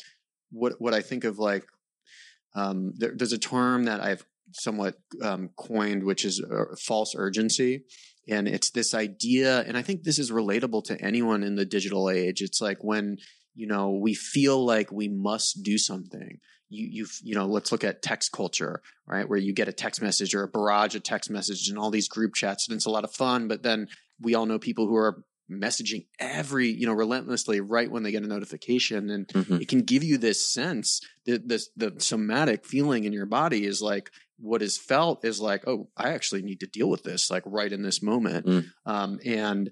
[0.50, 1.64] what what I think of like
[2.56, 7.84] um, there, there's a term that I've somewhat um, coined, which is uh, false urgency.
[8.28, 12.08] And it's this idea and i think this is relatable to anyone in the digital
[12.08, 12.40] age.
[12.40, 13.18] It's like when
[13.54, 16.38] you know we feel like we must do something.
[16.70, 19.28] You you you know let's look at text culture right?
[19.28, 22.08] Where you get a text message or a barrage of text messages and all these
[22.08, 23.88] group chats and it's a lot of fun but then
[24.20, 28.22] we all know people who are messaging every you know relentlessly right when they get
[28.22, 29.56] a notification and mm-hmm.
[29.56, 33.82] it can give you this sense that this the somatic feeling in your body is
[33.82, 37.42] like what is felt is like, oh, I actually need to deal with this, like
[37.46, 38.46] right in this moment.
[38.46, 38.64] Mm.
[38.86, 39.70] Um, and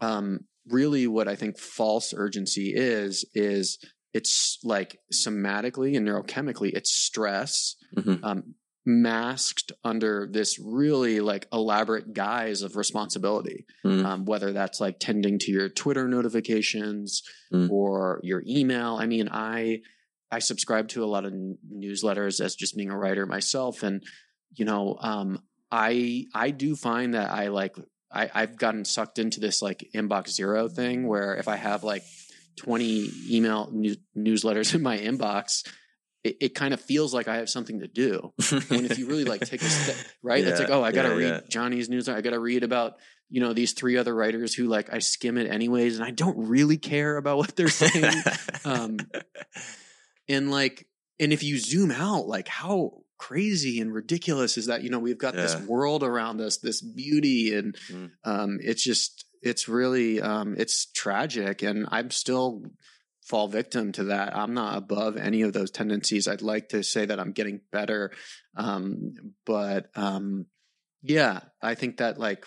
[0.00, 3.78] um, really, what I think false urgency is, is
[4.12, 7.76] it's like somatically and neurochemically, it's stress.
[7.96, 8.24] Mm-hmm.
[8.24, 14.04] Um, masked under this really like elaborate guise of responsibility mm.
[14.04, 17.70] um, whether that's like tending to your twitter notifications mm.
[17.70, 19.80] or your email i mean i
[20.32, 21.34] I subscribe to a lot of
[21.70, 24.02] newsletters as just being a writer myself, and
[24.54, 27.76] you know, um, I I do find that I like
[28.10, 32.02] I, I've gotten sucked into this like inbox zero thing where if I have like
[32.56, 35.68] 20 email news, newsletters in my inbox,
[36.24, 38.32] it, it, kind of feels like I have something to do.
[38.68, 40.42] when if you really like take a step, right?
[40.42, 41.40] Yeah, it's like, oh, I got to yeah, read yeah.
[41.48, 42.18] Johnny's newsletter.
[42.18, 42.96] I got to read about,
[43.28, 45.96] you know, these three other writers who like I skim it anyways.
[45.96, 48.14] And I don't really care about what they're saying.
[48.64, 48.98] um,
[50.28, 50.86] and like
[51.18, 55.18] and if you zoom out like how crazy and ridiculous is that you know we've
[55.18, 58.10] got this world around us this beauty and mm.
[58.24, 62.62] um, it's just it's really um, it's tragic and i'm still
[63.22, 67.06] fall victim to that i'm not above any of those tendencies i'd like to say
[67.06, 68.10] that i'm getting better
[68.56, 69.14] um,
[69.46, 70.46] but um,
[71.02, 72.46] yeah i think that like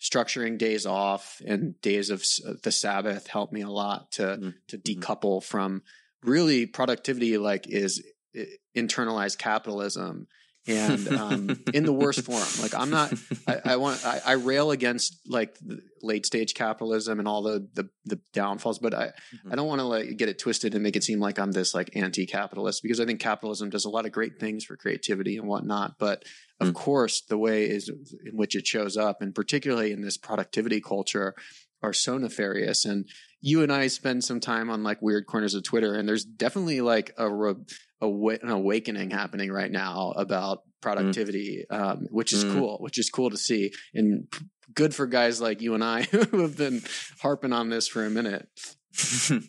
[0.00, 2.22] structuring days off and days of
[2.62, 4.54] the sabbath helped me a lot to mm.
[4.68, 5.00] to mm-hmm.
[5.00, 5.82] decouple from
[6.22, 8.02] really productivity like is
[8.76, 10.28] internalized capitalism
[10.68, 12.44] and um, in the worst form.
[12.60, 13.12] Like I'm not,
[13.46, 15.56] I, I want, I, I, rail against like
[16.02, 19.52] late stage capitalism and all the the, the downfalls, but I mm-hmm.
[19.52, 21.74] I don't want to like get it twisted and make it seem like I'm this
[21.74, 25.36] like anti capitalist because I think capitalism does a lot of great things for creativity
[25.36, 25.94] and whatnot.
[25.98, 26.24] But
[26.60, 26.76] of mm-hmm.
[26.76, 31.34] course, the way is in which it shows up, and particularly in this productivity culture,
[31.82, 32.84] are so nefarious.
[32.84, 33.08] And
[33.40, 36.80] you and I spend some time on like weird corners of Twitter, and there's definitely
[36.80, 37.54] like a,
[38.00, 42.52] an awakening happening right now about productivity, um, which is Mm.
[42.52, 44.28] cool, which is cool to see, and
[44.74, 46.82] good for guys like you and I who have been
[47.20, 48.48] harping on this for a minute.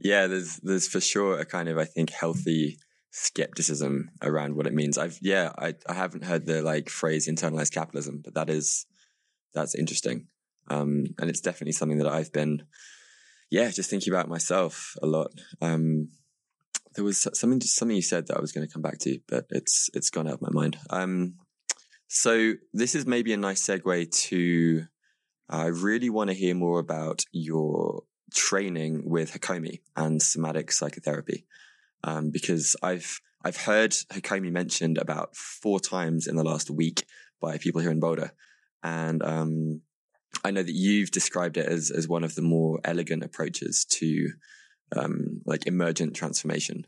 [0.00, 2.78] yeah, there's there's for sure a kind of I think healthy
[3.10, 4.98] skepticism around what it means.
[4.98, 8.86] I've yeah, I I haven't heard the like phrase internalized capitalism, but that is
[9.54, 10.28] that's interesting.
[10.68, 12.62] Um and it's definitely something that I've been
[13.50, 15.30] yeah, just thinking about myself a lot.
[15.60, 16.08] Um
[16.94, 19.46] there was something something you said that I was going to come back to, but
[19.50, 20.78] it's it's gone out of my mind.
[20.90, 21.34] Um
[22.08, 24.86] so this is maybe a nice segue to
[25.48, 31.46] I really want to hear more about your training with Hakomi and somatic psychotherapy,
[32.04, 37.04] um, because I've I've heard Hakomi mentioned about four times in the last week
[37.40, 38.32] by people here in Boulder,
[38.82, 39.82] and um,
[40.44, 44.30] I know that you've described it as as one of the more elegant approaches to
[44.96, 46.86] um, like emergent transformation.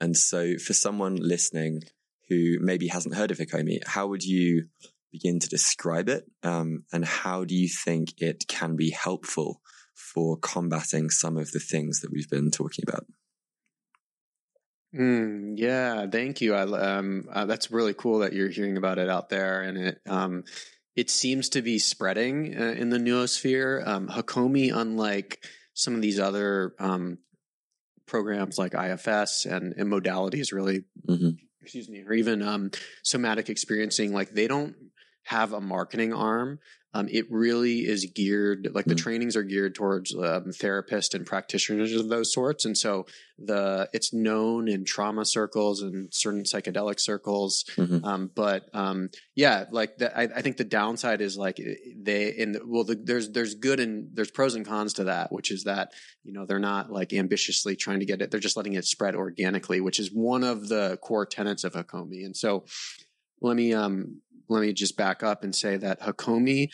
[0.00, 1.82] And so, for someone listening
[2.28, 4.66] who maybe hasn't heard of Hakomi, how would you
[5.12, 6.24] begin to describe it?
[6.42, 9.60] Um, and how do you think it can be helpful
[9.94, 13.06] for combating some of the things that we've been talking about?
[14.94, 16.54] Mm, yeah, thank you.
[16.54, 20.00] I, um, uh, that's really cool that you're hearing about it out there, and it
[20.06, 20.44] um,
[20.94, 23.86] it seems to be spreading uh, in the noosphere.
[23.86, 27.18] Um, Hakomi, unlike some of these other um,
[28.06, 31.30] programs like IFS and, and modalities, really, hmm
[31.66, 32.70] excuse me, or even um,
[33.02, 34.76] somatic experiencing, like they don't
[35.24, 36.60] have a marketing arm.
[36.96, 38.98] Um, it really is geared, like the Mm.
[38.98, 43.04] trainings are geared towards um, therapists and practitioners of those sorts, and so
[43.38, 47.64] the it's known in trauma circles and certain psychedelic circles.
[47.76, 51.58] hmm Um, but um, yeah, like the, I, I think the downside is like
[52.08, 55.32] they in the, well, the, there's there's good and there's pros and cons to that,
[55.32, 55.92] which is that
[56.24, 59.14] you know they're not like ambitiously trying to get it; they're just letting it spread
[59.14, 62.24] organically, which is one of the core tenets of Hakomi.
[62.24, 62.64] And so,
[63.42, 66.68] let me um let me just back up and say that Hakomi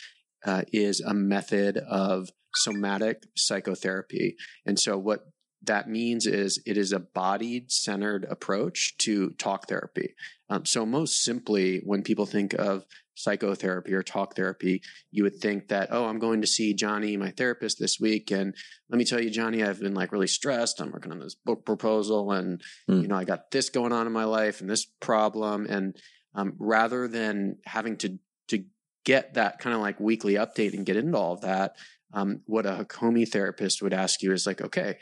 [0.45, 5.25] uh, is a method of somatic psychotherapy, and so what
[5.65, 10.13] that means is it is a body centered approach to talk therapy.
[10.49, 12.83] Um, so, most simply, when people think of
[13.15, 14.81] psychotherapy or talk therapy,
[15.11, 18.29] you would think that, oh, I'm going to see Johnny, my therapist, this week.
[18.31, 18.53] And
[18.89, 20.81] let me tell you, Johnny, I've been like really stressed.
[20.81, 23.03] I'm working on this book proposal and, Mm.
[23.03, 25.65] you know, I got this going on in my life and this problem.
[25.67, 25.95] And
[26.35, 28.19] um, rather than having to,
[28.49, 28.65] to
[29.05, 31.75] get that kind of like weekly update and get into all of that,
[32.13, 34.97] um, what a Hakomi therapist would ask you is like, okay,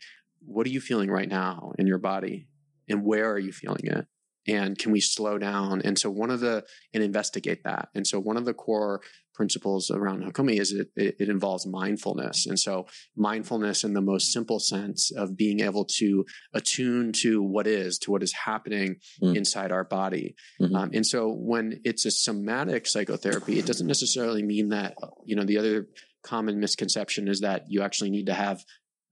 [0.46, 2.48] what are you feeling right now in your body?
[2.90, 4.08] And where are you feeling it
[4.48, 8.20] and can we slow down and so one of the and investigate that and so
[8.20, 9.02] one of the core
[9.34, 14.60] principles around hakomi is it, it, involves mindfulness and so mindfulness in the most simple
[14.60, 19.36] sense of being able to attune to what is to what is happening Mm.
[19.38, 20.76] inside our body Mhm.
[20.76, 25.44] um, and so when it's a somatic psychotherapy it doesn't necessarily mean that you know
[25.44, 25.88] the other
[26.24, 28.64] common misconception is that you actually need to have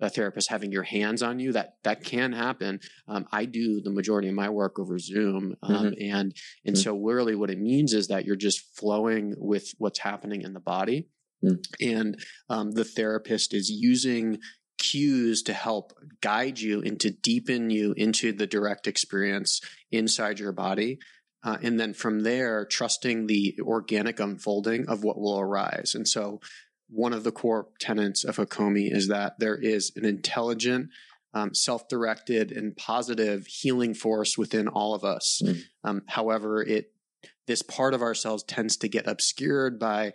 [0.02, 3.92] a therapist having your hands on you that that can happen um, i do the
[3.92, 6.34] majority of my work over zoom um, and
[6.66, 6.84] and Mhm.
[6.84, 10.60] so really what it means is that you're just flowing with what's happening in the
[10.60, 11.08] body
[11.42, 11.64] Mm.
[11.80, 14.40] and um, the therapist is using
[14.78, 20.52] cues to help guide you and to deepen you into the direct experience inside your
[20.52, 21.00] body
[21.44, 26.42] uh, and then from there trusting the organic unfolding of what will arise and so
[26.90, 30.90] one of the core tenets of Hakomi is that there is an intelligent,
[31.34, 35.42] um, self-directed, and positive healing force within all of us.
[35.44, 35.62] Mm.
[35.84, 36.92] Um, however, it
[37.48, 40.14] this part of ourselves tends to get obscured by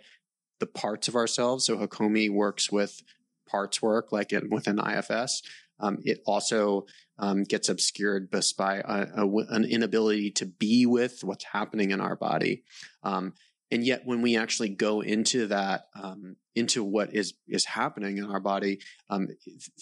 [0.59, 1.65] the parts of ourselves.
[1.65, 3.03] So Hakomi works with
[3.45, 5.41] parts work, like in, within IFS.
[5.79, 6.85] Um, it also
[7.19, 11.99] um, gets obscured just by a, a, an inability to be with what's happening in
[11.99, 12.63] our body.
[13.03, 13.33] Um,
[13.71, 18.25] and yet when we actually go into that um, into what is is happening in
[18.25, 19.27] our body um,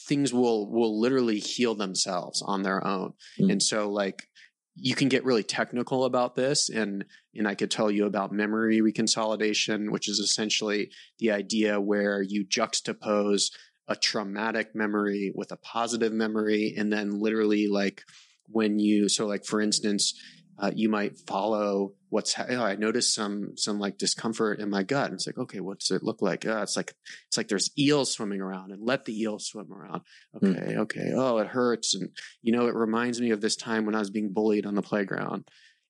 [0.08, 3.52] things will will literally heal themselves on their own Mm.
[3.52, 4.28] and so like
[4.76, 8.82] you can get really technical about this and and i could tell you about memory
[8.82, 13.52] reconsolidation which is essentially the idea where you juxtapose
[13.88, 18.02] a traumatic memory with a positive memory and then literally like
[18.48, 20.14] when you so like for instance
[20.60, 24.84] uh, you might follow what's ha- oh, I noticed some some like discomfort in my
[24.84, 25.06] gut.
[25.08, 26.46] And it's like, okay, what's it look like?
[26.46, 26.94] Uh, it's like
[27.28, 30.02] it's like there's eels swimming around, and let the eels swim around.
[30.36, 31.12] Okay, okay.
[31.16, 32.10] Oh, it hurts, and
[32.42, 34.82] you know, it reminds me of this time when I was being bullied on the
[34.82, 35.48] playground.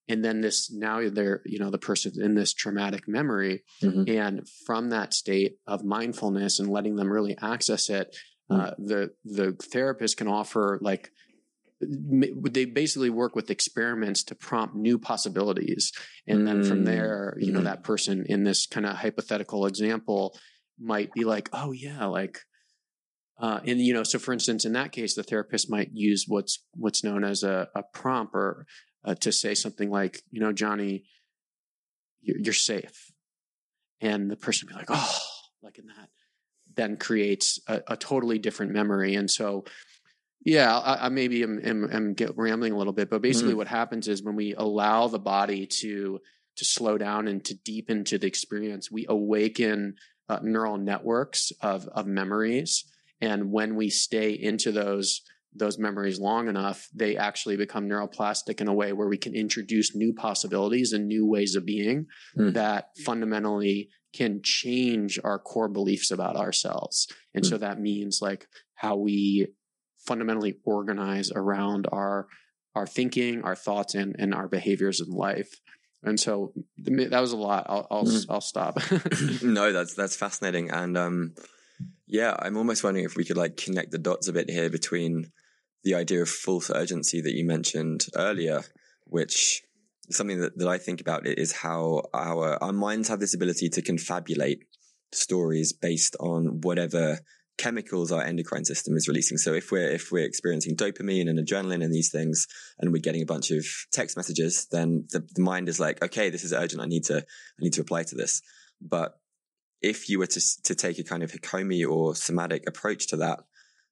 [0.09, 4.09] And then this now they're you know the person's in this traumatic memory, Mhm.
[4.09, 8.15] and from that state of mindfulness and letting them really access it,
[8.49, 11.09] uh, the the therapist can offer like
[11.87, 15.91] they basically work with experiments to prompt new possibilities
[16.27, 16.85] and then from Mm.
[16.85, 17.65] there you know Mhm.
[17.65, 20.37] that person in this kind of hypothetical example
[20.79, 22.39] might be like oh yeah like
[23.39, 26.63] uh, and you know so for instance in that case the therapist might use what's
[26.75, 28.65] what's known as a, a prompt or
[29.05, 31.03] uh, to say something like you know johnny
[32.21, 33.11] you're, you're safe
[34.01, 35.17] and the person would be like oh
[35.61, 36.09] like in that
[36.75, 39.63] then creates a, a totally different memory and so
[40.45, 43.57] yeah, I, I maybe am, am, am get rambling a little bit, but basically, Mhm.
[43.57, 46.19] what happens is when we allow the body to
[46.55, 49.95] to slow down and to deepen to the experience, we awaken
[50.29, 52.85] uh, neural networks of of memories,
[53.21, 55.21] and when we stay into those
[55.55, 59.95] those memories long enough, they actually become neuroplastic in a way where we can introduce
[59.95, 62.53] new possibilities and new ways of being Mm.
[62.53, 67.07] that fundamentally can change our core beliefs about ourselves.
[67.35, 69.47] And so that means like how we
[70.05, 72.27] fundamentally organize around our
[72.75, 75.59] our thinking, our thoughts, and and our behaviors in life.
[76.05, 77.65] And so that was a lot.
[77.69, 78.25] I'll I'll, Mm.
[78.29, 78.77] I'll stop.
[79.41, 81.33] no, that's that's fascinating, and um,
[82.07, 85.31] yeah, I'm almost wondering if we could like connect the dots a bit here between
[85.83, 88.63] the idea of false urgency that you mentioned earlier,
[89.05, 89.61] which
[90.09, 93.81] something that, that I think about is how our our minds have this ability to
[93.81, 94.59] confabulate
[95.13, 97.19] stories based on whatever
[97.57, 99.37] chemicals our endocrine system is releasing.
[99.37, 102.47] So if we're if we're experiencing dopamine and adrenaline and these things,
[102.79, 106.29] and we're getting a bunch of text messages, then the, the mind is like, okay,
[106.29, 106.81] this is urgent.
[106.81, 108.41] I need to I need to reply to this.
[108.81, 109.17] But
[109.81, 113.39] if you were to to take a kind of Hakomi or somatic approach to that,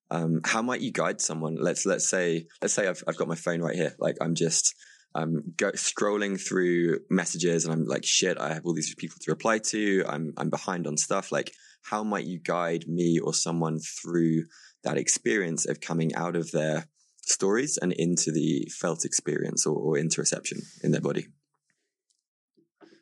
[0.09, 1.55] um, how might you guide someone?
[1.55, 3.95] Let's let's say let's say I've I've got my phone right here.
[3.99, 4.75] Like I'm just
[5.13, 8.39] um go, scrolling through messages and I'm like shit.
[8.39, 10.03] I have all these people to reply to.
[10.07, 11.31] I'm I'm behind on stuff.
[11.31, 11.51] Like
[11.83, 14.45] how might you guide me or someone through
[14.83, 16.87] that experience of coming out of their
[17.21, 21.27] stories and into the felt experience or, or interoception in their body?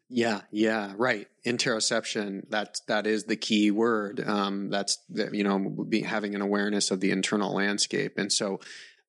[0.10, 1.28] Yeah, yeah, right.
[1.46, 2.50] Interoception.
[2.50, 4.24] That that is the key word.
[4.28, 8.60] Um, that's the, you know be, having an awareness of the internal landscape, and so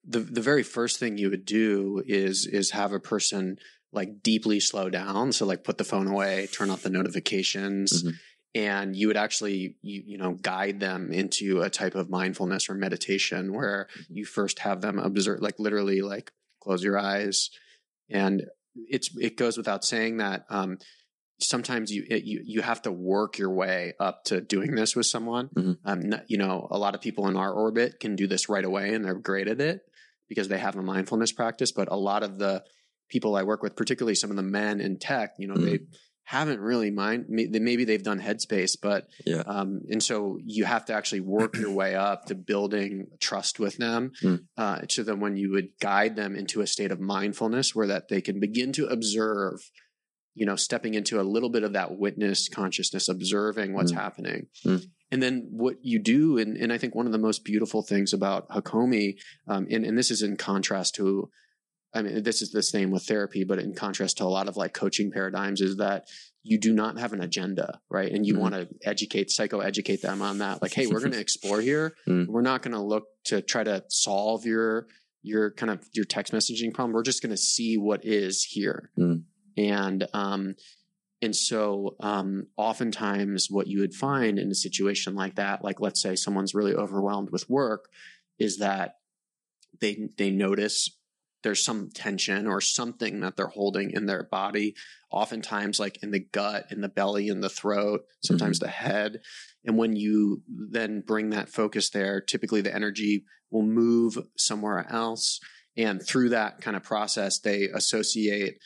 [0.07, 3.57] the the very first thing you would do is is have a person
[3.93, 5.33] like deeply slow down.
[5.33, 8.13] So like put the phone away, turn off the notifications, Mhm.
[8.55, 12.75] And you would actually you you know guide them into a type of mindfulness or
[12.75, 17.51] meditation where you first have them observe, like literally like close your eyes
[18.09, 18.45] and
[18.75, 20.79] it's it goes without saying that um,
[21.41, 25.07] sometimes you it, you you have to work your way up to doing this with
[25.07, 25.49] someone.
[25.49, 25.79] Mhm.
[25.85, 28.95] Um, you know, a lot of people in our orbit can do this right away,
[28.95, 29.81] and they're great at it
[30.29, 31.73] because they have a mindfulness practice.
[31.73, 32.63] But a lot of the
[33.09, 35.65] people I work with, particularly some of the men in tech, you know, Mhm.
[35.65, 35.79] they
[36.25, 37.27] haven't really mind.
[37.29, 39.43] Maybe they've done Headspace, but Yeah.
[39.47, 43.77] um, and so you have to actually work your way up to building trust with
[43.79, 44.45] them, Mm.
[44.57, 48.09] uh, so then when you would guide them into a state of mindfulness where that
[48.09, 49.71] they can begin to observe,
[50.35, 53.97] you know, stepping into a little bit of that witness consciousness, observing what's Mm.
[53.97, 54.47] happening.
[54.65, 54.85] Mm.
[55.11, 58.13] And then what you do, and, and I think one of the most beautiful things
[58.13, 59.19] about Hakomi,
[59.49, 61.29] um, and, and this is in contrast to
[61.93, 64.57] I mean, this is the same with therapy, but in contrast to a lot of
[64.57, 66.07] like coaching paradigms, is that
[66.43, 68.11] you do not have an agenda, right?
[68.11, 68.39] And you Mhm.
[68.39, 70.63] want to educate, psycho-educate them on that.
[70.63, 71.95] Like, hey, we're going to explore here.
[72.09, 72.27] Mm.
[72.29, 74.87] We're not going to look to try to solve your
[75.23, 76.95] your kind of your text messaging problem.
[76.95, 78.91] We're just going to see what is here.
[78.99, 79.25] Mm.
[79.59, 80.55] And um,
[81.21, 86.01] and so um, oftentimes, what you would find in a situation like that, like let's
[86.01, 87.91] say someone's really overwhelmed with work,
[88.39, 88.95] is that
[89.81, 90.89] they they notice
[91.43, 94.75] there's some tension or something that they're holding in their body
[95.11, 99.21] oftentimes like in the gut in the belly in the throat sometimes the head.
[99.65, 105.41] And when you then bring that focus there typically the energy will move somewhere else.
[105.77, 108.59] And through that kind of process they associate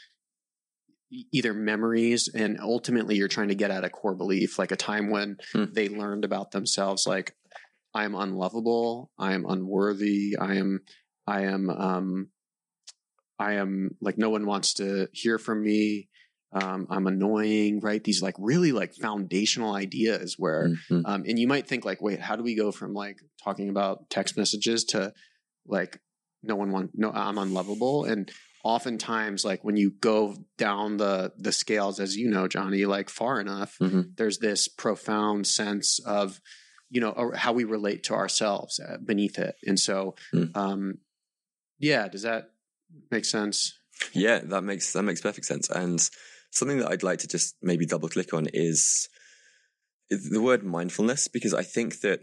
[1.32, 5.10] either memories and ultimately you're trying to get at a core belief like a time
[5.10, 5.66] when Hmm.
[5.72, 7.36] they learned about themselves like
[7.94, 10.80] i am unlovable i am unworthy i am
[11.26, 12.28] i am um
[13.38, 16.08] i am like no one wants to hear from me
[16.52, 21.02] um i'm annoying right these like really like foundational ideas where Mhm.
[21.04, 24.08] um, and you might think like, wait, how do we go from like talking about
[24.08, 25.12] text messages to
[25.66, 26.00] like
[26.42, 28.30] no one want no I'm unlovable and
[28.64, 33.40] oftentimes like when you go down the the scales as you know Johnny like far
[33.40, 34.16] enough Mhm.
[34.16, 36.40] there's this profound sense of
[36.90, 40.56] you know how we relate to ourselves uh, beneath it and so Mm.
[40.56, 40.94] um
[41.78, 42.50] yeah does that
[43.10, 43.74] make sense
[44.12, 45.70] Yeah, that makes that makes perfect sense.
[45.70, 46.00] And
[46.50, 49.08] something that I'd like to just maybe double click on is
[50.10, 52.20] the word mindfulness because I think that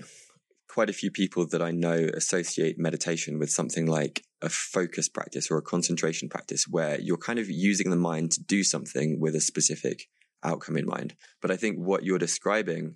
[0.70, 5.52] quite a few people that I know associate meditation with something like a focus practice
[5.52, 9.36] or a concentration practice where you're kind of using the mind to do something with
[9.36, 10.08] a specific
[10.44, 11.16] outcome in mind.
[11.42, 12.96] But I think what you're describing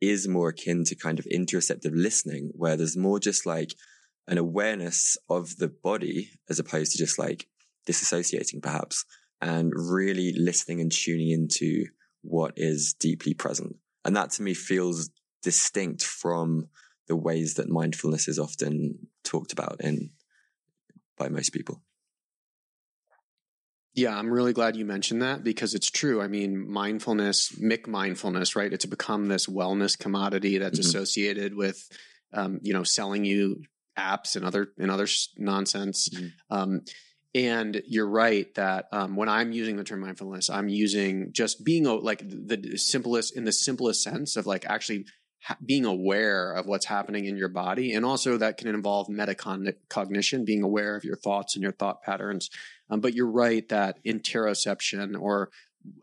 [0.00, 3.72] is more akin to kind of interoceptive listening, where there's more just like
[4.28, 7.48] an awareness of the body as opposed to just like
[7.88, 9.04] disassociating perhaps
[9.40, 11.86] and really listening and tuning into
[12.22, 13.76] what is deeply present.
[14.04, 15.10] And that to me feels
[15.42, 16.68] distinct from
[17.08, 20.10] the ways that mindfulness is often talked about in
[21.18, 21.82] by most people.
[23.94, 26.22] Yeah, I'm really glad you mentioned that because it's true.
[26.22, 28.72] I mean, mindfulness, McMindfulness, right?
[28.72, 30.88] It's become this wellness commodity that's mm-hmm.
[30.88, 31.86] associated with,
[32.32, 33.64] um, you know, selling you
[33.98, 36.08] apps and other and other nonsense.
[36.08, 36.26] Mm-hmm.
[36.54, 36.80] Um,
[37.34, 41.84] and you're right that um, when I'm using the term mindfulness, I'm using just being
[41.84, 45.06] like the simplest in the simplest sense of like actually
[45.42, 50.44] ha- being aware of what's happening in your body, and also that can involve metacognition,
[50.44, 52.50] being aware of your thoughts and your thought patterns.
[52.90, 55.48] Um, but you're right that interoception or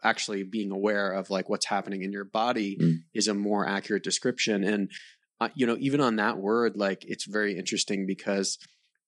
[0.04, 2.96] actually being aware of like what's happening in your body mm.
[3.14, 4.64] is a more accurate description.
[4.64, 4.92] And
[5.40, 8.58] uh, you know, even on that word, like it's very interesting because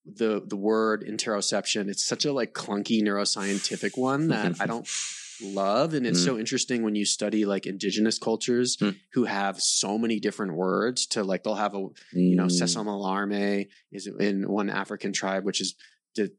[0.06, 4.90] the the word interoception it's such a like clunky neuroscientific one that i don't
[5.44, 6.26] love and it's mm.
[6.26, 8.96] so interesting when you study like indigenous cultures mm.
[9.14, 11.92] who have so many different words to like they'll have a mm.
[12.14, 12.62] you know mm.
[12.62, 15.76] sesam is in one african tribe which is
[16.16, 16.32] de-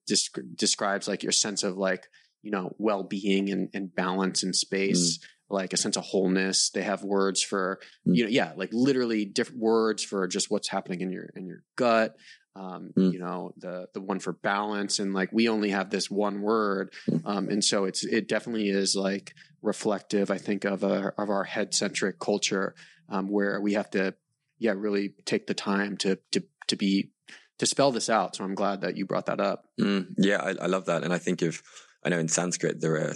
[0.57, 2.09] describes like your sense of like
[2.43, 5.24] you know well-being and, and balance in space mm.
[5.53, 8.16] Like a sense of wholeness they have words for mm.
[8.16, 11.62] you know yeah like literally different words for just what's happening in your in your
[11.76, 12.16] gut
[12.55, 13.12] um, mm.
[13.12, 16.92] you know the the one for balance and like we only have this one word
[17.09, 17.20] mm.
[17.24, 21.44] um, and so it's it definitely is like reflective i think of a, of our
[21.44, 22.74] head centric culture
[23.09, 24.14] um, where we have to
[24.59, 27.11] yeah really take the time to to to be
[27.59, 30.64] to spell this out so i'm glad that you brought that up mm, yeah I,
[30.64, 31.62] I love that and i think if
[32.05, 33.14] i know in sanskrit there are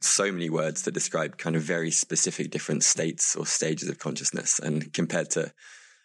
[0.00, 4.58] so many words that describe kind of very specific different states or stages of consciousness
[4.58, 5.52] and compared to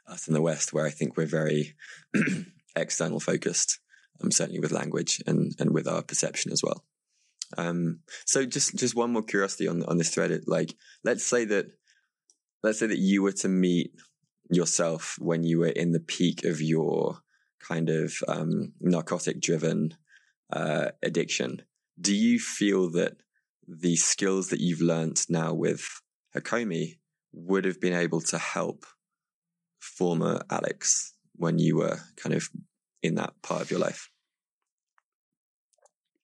[0.08, 1.76] us in the West, where I think we're very
[2.76, 3.80] external focused,
[4.24, 6.84] um, certainly with language and, and with our perception as well.
[7.58, 10.42] Um, so just, just one more curiosity on, on this thread.
[10.48, 11.68] Like, let's say that,
[12.64, 13.92] let's say that you were to meet
[14.50, 17.20] yourself when you were in the peak of your
[17.60, 19.96] kind of, um, narcotic driven,
[20.52, 21.62] uh, addiction.
[22.00, 23.18] Do you feel that
[23.80, 25.88] the skills that you've learned now with
[26.36, 27.00] Hakomi
[27.32, 28.86] would have been able to help
[29.80, 32.50] former Alex when you were kind of
[33.02, 34.10] in that part of your life?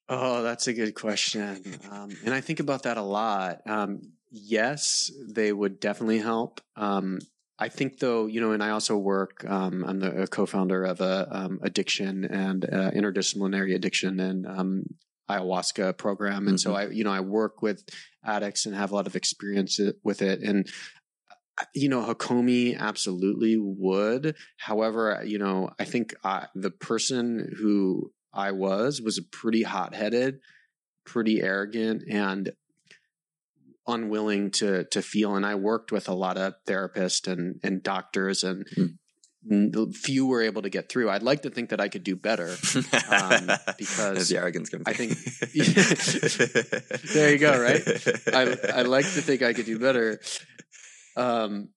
[0.10, 1.62] Oh, that's a good question.
[1.92, 3.62] Um, and I think about that a lot.
[3.66, 6.62] Um, yes, they would definitely help.
[6.76, 7.20] Um,
[7.60, 11.28] I think though, you know, and I also work, um, I'm the co-founder of a
[11.32, 14.84] um, addiction and uh, interdisciplinary addiction and um,
[15.30, 16.48] ayahuasca program.
[16.48, 16.72] And mm-hmm.
[16.72, 17.84] so I, you know, I work with
[18.24, 20.42] addicts and have a lot of experience with it.
[20.42, 20.68] And
[21.74, 24.36] you know, Hakomi absolutely would.
[24.58, 29.96] However, you know, I think I, the person who I was was a pretty hot
[29.96, 30.40] headed,
[31.06, 32.52] pretty arrogant, and
[33.88, 35.36] unwilling to to feel.
[35.36, 38.98] And I worked with a lot of therapists and and doctors, and mm.
[39.94, 41.10] Few were able to get through.
[41.10, 42.56] I'd like to think that I could do better
[43.10, 44.84] um, because the arrogance comes.
[44.86, 45.14] I think
[47.14, 47.60] there you go.
[47.60, 47.82] Right.
[48.34, 50.20] I I like to think I could do better
[51.18, 51.70] um,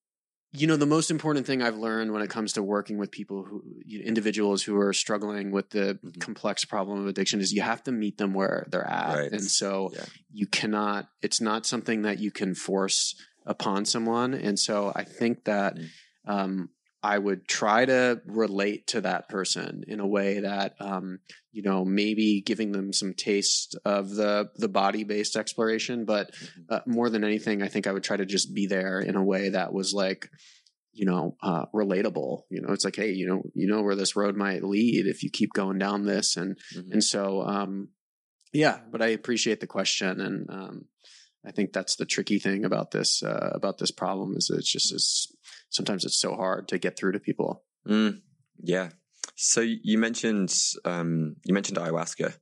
[0.52, 3.44] you know, the most important thing I've learned when it comes to working with people
[3.44, 6.18] who, individuals who are struggling with the mm-hmm.
[6.18, 9.16] complex problem of addiction is you have to meet them where they're at.
[9.16, 9.32] Right.
[9.32, 10.04] And so yeah.
[10.32, 13.14] you cannot, it's not something that you can force
[13.46, 14.34] upon someone.
[14.34, 16.30] And so I think that, mm-hmm.
[16.30, 16.70] um,
[17.02, 21.20] I would try to relate to that person in a way that, um,
[21.50, 26.60] you know, maybe giving them some taste of the the body based exploration, but mm-hmm.
[26.68, 29.24] uh, more than anything, I think I would try to just be there in a
[29.24, 30.28] way that was like,
[30.92, 32.42] you know, uh, relatable.
[32.50, 35.22] You know, it's like, hey, you know, you know where this road might lead if
[35.22, 36.92] you keep going down this, and mm-hmm.
[36.92, 37.88] and so, um,
[38.52, 38.78] yeah.
[38.90, 40.84] But I appreciate the question, and um,
[41.46, 44.92] I think that's the tricky thing about this uh, about this problem is it's just
[44.92, 45.28] as
[45.70, 47.64] sometimes it's so hard to get through to people.
[47.88, 48.20] Mm,
[48.62, 48.90] yeah.
[49.36, 50.54] So you mentioned
[50.84, 52.34] um, you mentioned ayahuasca,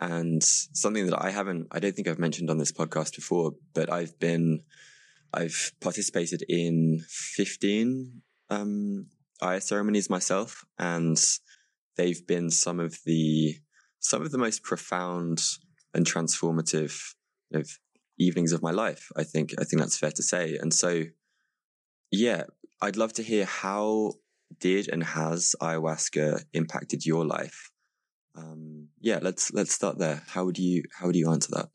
[0.00, 3.90] and something that I haven't, I don't think I've mentioned on this podcast before, but
[3.90, 4.62] I've been,
[5.32, 9.06] I've participated in fifteen um,
[9.58, 11.20] ceremonies myself, and
[11.96, 13.56] they've been some of the
[13.98, 15.42] some of the most profound
[15.94, 17.00] and transformative
[18.18, 19.10] evenings of my life.
[19.16, 21.04] I think I think that's fair to say, and so
[22.10, 22.44] yeah,
[22.84, 24.14] I'd love to hear how
[24.60, 27.70] did and has ayahuasca impacted your life?
[28.36, 30.22] Um, yeah, let's let's start there.
[30.26, 31.68] How would you how would you answer that?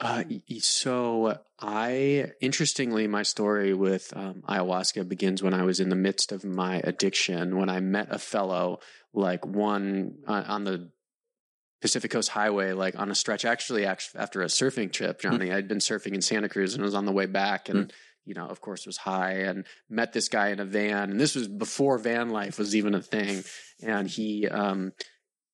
[0.00, 0.24] Uh,
[0.58, 6.32] so I, interestingly, my story with um, ayahuasca begins when I was in the midst
[6.32, 7.56] of my addiction.
[7.56, 8.80] When I met a fellow,
[9.14, 10.90] like one uh, on the
[11.80, 13.44] Pacific Coast Highway, like on a stretch.
[13.44, 15.30] Actually, actually after a surfing trip, hmm.
[15.30, 15.54] Johnny, mm.
[15.54, 17.92] I'd been surfing in Santa Cruz and was on the way back, and mm.
[18.24, 21.10] You know, of course, was high and met this guy in a van.
[21.10, 23.42] And this was before van life was even a thing.
[23.82, 24.92] And he, um,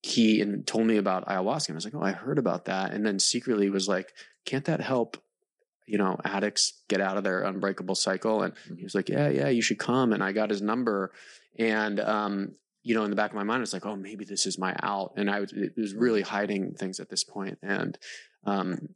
[0.03, 1.69] he and told me about ayahuasca.
[1.69, 2.93] And I was like, oh, I heard about that.
[2.93, 4.13] And then secretly was like,
[4.45, 5.19] can't that help
[5.89, 9.49] you know addicts get out of their unbreakable cycle and he was like yeah yeah
[9.49, 11.11] you should come and i got his number
[11.59, 12.53] and um
[12.83, 14.77] you know in the back of my mind it's like oh maybe this is my
[14.83, 17.99] out and i was, it was really hiding things at this point and
[18.45, 18.89] um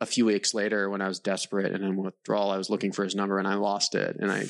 [0.00, 3.04] a few weeks later when i was desperate and in withdrawal i was looking for
[3.04, 4.44] his number and i lost it and i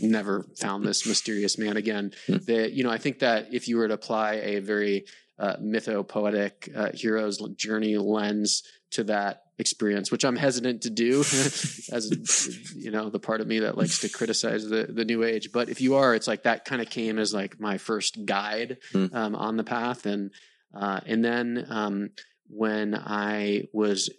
[0.00, 2.36] never found this mysterious man again hmm.
[2.46, 5.04] that you know i think that if you were to apply a very
[5.38, 11.20] uh, mythopoetic uh, hero's journey lens to that experience, which I'm hesitant to do
[11.92, 15.50] as you know, the part of me that likes to criticize the, the new age.
[15.52, 18.78] But if you are, it's like that kind of came as like my first guide
[18.92, 19.14] mm.
[19.14, 20.06] um, on the path.
[20.06, 20.30] And,
[20.74, 22.10] uh, and then um,
[22.48, 24.10] when I was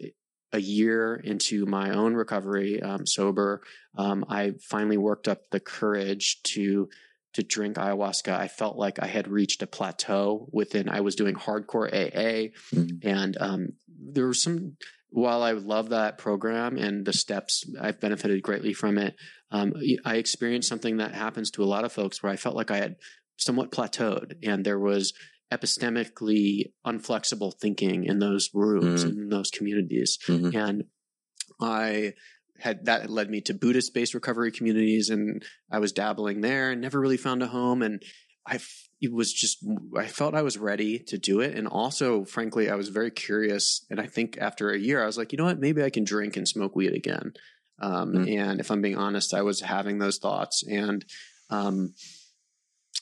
[0.54, 3.62] a year into my own recovery, um, sober,
[3.97, 6.89] um, I finally worked up the courage to
[7.34, 8.32] to drink ayahuasca.
[8.32, 10.88] I felt like I had reached a plateau within.
[10.88, 13.08] I was doing hardcore AA, mm-hmm.
[13.08, 14.78] and um, there were some
[15.14, 19.16] while I love that program and the steps, I've benefited greatly from it.
[19.51, 19.74] Um,
[20.04, 22.78] I experienced something that happens to a lot of folks where I felt like I
[22.78, 22.95] had
[23.38, 25.14] somewhat plateaued and there was
[25.54, 29.22] epistemically unflexible thinking in those rooms, mm-hmm.
[29.22, 30.18] in those communities.
[30.28, 30.58] Mm-hmm.
[30.58, 30.84] And
[31.62, 32.14] I
[32.60, 36.82] had that led me to Buddhist based recovery communities and I was dabbling there and
[36.82, 37.82] never really found a home.
[37.82, 38.01] And
[38.47, 38.60] I
[39.04, 39.66] it was just
[39.97, 43.86] I felt I was ready to do it, and also, frankly, I was very curious.
[43.89, 46.06] And I think after a year, I was like, you know what, maybe I can
[46.06, 47.34] drink and smoke weed again.
[47.82, 48.39] Um, mm.
[48.39, 51.04] And if I'm being honest, I was having those thoughts, and
[51.49, 51.93] um,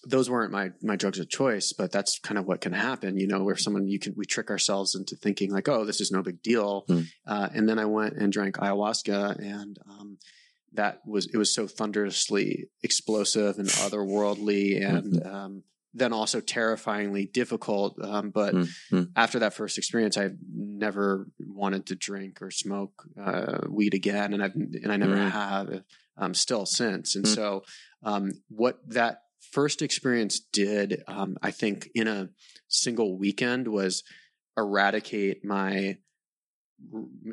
[0.03, 3.27] those weren't my my drugs of choice, but that's kind of what can happen, you
[3.27, 6.21] know, where someone you can we trick ourselves into thinking like, oh, this is no
[6.23, 6.85] big deal.
[6.89, 7.07] Mm.
[7.27, 10.17] Uh, and then I went and drank ayahuasca, and um,
[10.73, 15.35] that was it was so thunderously explosive and otherworldly and mm-hmm.
[15.35, 19.03] um, then also terrifyingly difficult um, but mm-hmm.
[19.15, 24.41] after that first experience i never wanted to drink or smoke uh, weed again and
[24.41, 25.27] I've and i never mm-hmm.
[25.27, 25.83] have
[26.17, 27.35] um, still since and mm.
[27.35, 27.63] so
[28.03, 32.29] um, what that first experience did um, i think in a
[32.67, 34.03] single weekend was
[34.57, 35.97] eradicate my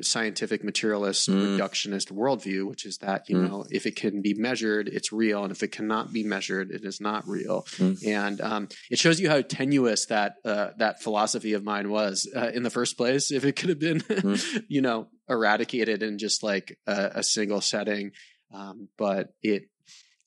[0.01, 1.57] scientific materialist mm.
[1.57, 3.49] reductionist worldview which is that you mm.
[3.49, 6.85] know if it can be measured it's real and if it cannot be measured it
[6.85, 8.07] is not real mm.
[8.07, 12.51] and um, it shows you how tenuous that uh, that philosophy of mine was uh,
[12.53, 14.63] in the first place if it could have been mm.
[14.69, 18.11] you know eradicated in just like a, a single setting
[18.53, 19.63] um, but it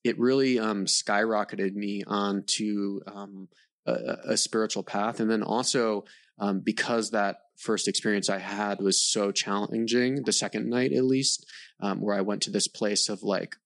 [0.04, 3.48] it really um, skyrocketed me onto um,
[3.86, 3.92] a,
[4.30, 5.20] a, spiritual path.
[5.20, 6.04] And then also
[6.38, 11.46] um, because that first experience I had was so challenging, the second night at least,
[11.80, 13.56] um, where I went to this place of like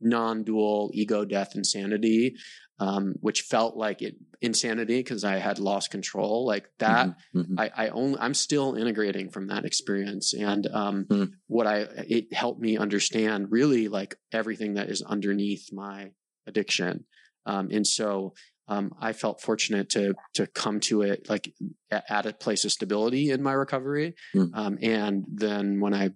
[0.00, 2.36] non dual ego, death, insanity,
[2.78, 6.46] um, which felt like it insanity because I had lost control.
[6.46, 7.60] Like that, mm-hmm, mm-hmm.
[7.60, 10.34] I, I only, I'm still integrating from that experience.
[10.34, 11.32] And um, mm-hmm.
[11.46, 16.10] what I, it helped me understand really like everything that is underneath my
[16.46, 17.04] addiction.
[17.46, 18.34] Um, and so
[18.68, 21.52] um, I felt fortunate to to come to it like
[21.90, 24.14] at a place of stability in my recovery.
[24.34, 24.50] Mm.
[24.54, 26.10] Um, and then when I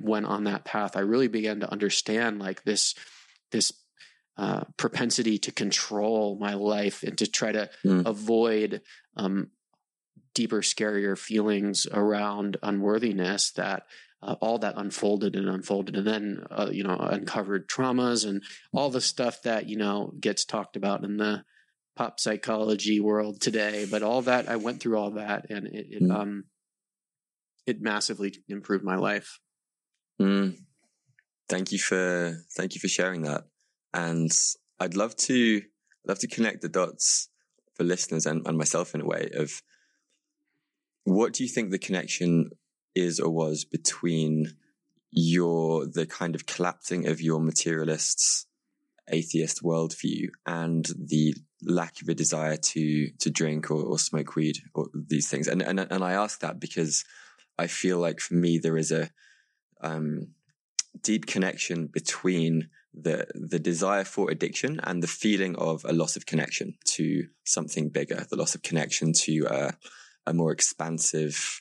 [0.00, 2.94] went on that path, I really began to understand like this
[3.52, 3.72] this
[4.40, 8.06] uh, propensity to control my life and to try to mm.
[8.06, 8.80] avoid
[9.14, 9.50] um,
[10.34, 13.82] deeper, scarier feelings around unworthiness that
[14.22, 18.88] uh, all that unfolded and unfolded and then uh, you know uncovered traumas and all
[18.88, 21.44] the stuff that you know gets talked about in the
[21.94, 23.86] pop psychology world today.
[23.90, 26.14] But all that I went through all that, and it, it mm.
[26.14, 26.44] um
[27.66, 29.38] it massively improved my life.
[30.18, 30.56] Mm.
[31.50, 33.44] Thank you for thank you for sharing that,
[33.92, 34.30] and
[34.78, 35.62] I'd love to
[36.06, 37.28] love to connect the dots
[37.74, 39.62] for listeners and, and myself in a way of
[41.04, 42.50] what do you think the connection
[42.94, 44.56] is or was between
[45.10, 48.46] your the kind of collapsing of your materialists
[49.12, 54.58] atheist worldview and the lack of a desire to to drink or, or smoke weed
[54.74, 55.48] or these things.
[55.48, 57.04] And and and I ask that because
[57.58, 59.10] I feel like for me there is a
[59.82, 60.28] um,
[61.02, 66.26] deep connection between the the desire for addiction and the feeling of a loss of
[66.26, 69.46] connection to something bigger, the loss of connection to
[70.26, 71.60] a more expansive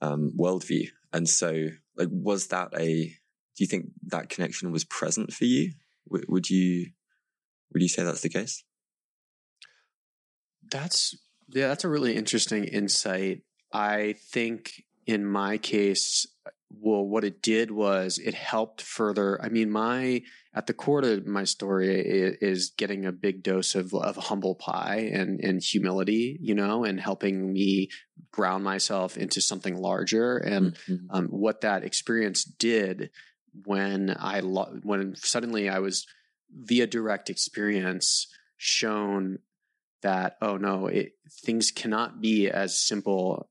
[0.00, 0.88] um, worldview.
[1.12, 3.04] And so, like, was that a?
[3.04, 5.72] Do you think that connection was present for you?
[6.08, 6.90] W- would you
[7.72, 8.64] would you say that's the case?
[10.70, 11.16] That's
[11.48, 13.42] yeah, that's a really interesting insight.
[13.72, 16.26] I think in my case,
[16.70, 19.40] well, what it did was it helped further.
[19.42, 20.22] I mean, my
[20.54, 25.10] at the core of my story is, getting a big dose of, of humble pie
[25.12, 27.88] and, and humility, you know, and helping me
[28.32, 30.36] ground myself into something larger.
[30.36, 31.06] And mm-hmm.
[31.10, 33.10] um, what that experience did
[33.64, 36.06] when I when suddenly I was
[36.50, 39.38] via direct experience shown
[40.02, 41.12] that oh no, it,
[41.44, 43.48] things cannot be as simple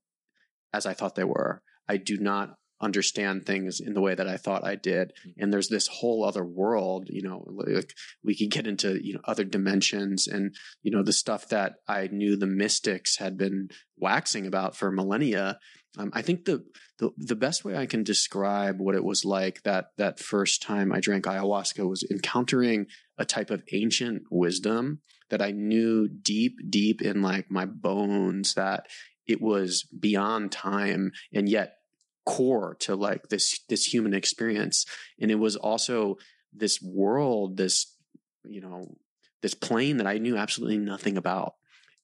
[0.72, 1.62] as I thought they were.
[1.88, 5.08] I do not understand things in the way that I thought I did.
[5.08, 5.42] Mm-hmm.
[5.42, 9.20] And there's this whole other world, you know, like we could get into, you know,
[9.24, 14.46] other dimensions and, you know, the stuff that I knew the mystics had been waxing
[14.46, 15.58] about for millennia.
[15.96, 16.64] Um, I think the,
[16.98, 20.92] the the best way I can describe what it was like that that first time
[20.92, 25.00] I drank ayahuasca was encountering a type of ancient wisdom
[25.30, 28.86] that I knew deep, deep in like my bones that
[29.26, 31.77] it was beyond time and yet
[32.28, 34.84] core to like this this human experience.
[35.20, 36.16] And it was also
[36.52, 37.94] this world this
[38.44, 38.86] you know
[39.42, 41.54] this plane that i knew absolutely nothing about.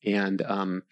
[0.04, 0.82] And um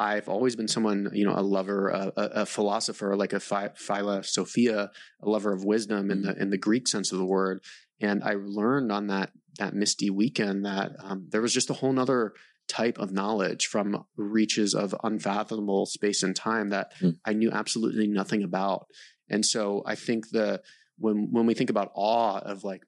[0.00, 4.90] I've always been someone, you know, a lover, a, a philosopher, like a phi- philosophia,
[5.22, 7.62] a lover of wisdom in the in the Greek sense of the word.
[8.00, 11.92] And I learned on that that misty weekend that um, there was just a whole
[11.92, 12.32] nother
[12.68, 17.16] type of knowledge from reaches of unfathomable space and time that mm.
[17.24, 18.86] I knew absolutely nothing about.
[19.28, 20.62] And so I think the
[20.98, 22.82] when when we think about awe of like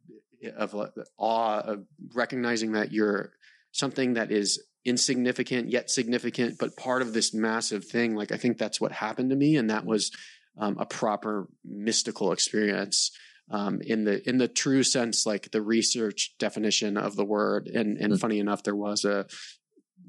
[0.57, 3.33] of like, awe of recognizing that you're
[3.73, 8.15] something that is insignificant yet significant, but part of this massive thing.
[8.15, 10.13] Like I think that's what happened to me, and that was
[10.59, 13.11] um, a proper mystical experience.
[13.49, 17.69] Um, in the in the true sense, like the research definition of the word.
[17.69, 18.19] And and mm.
[18.19, 19.27] funny enough, there was a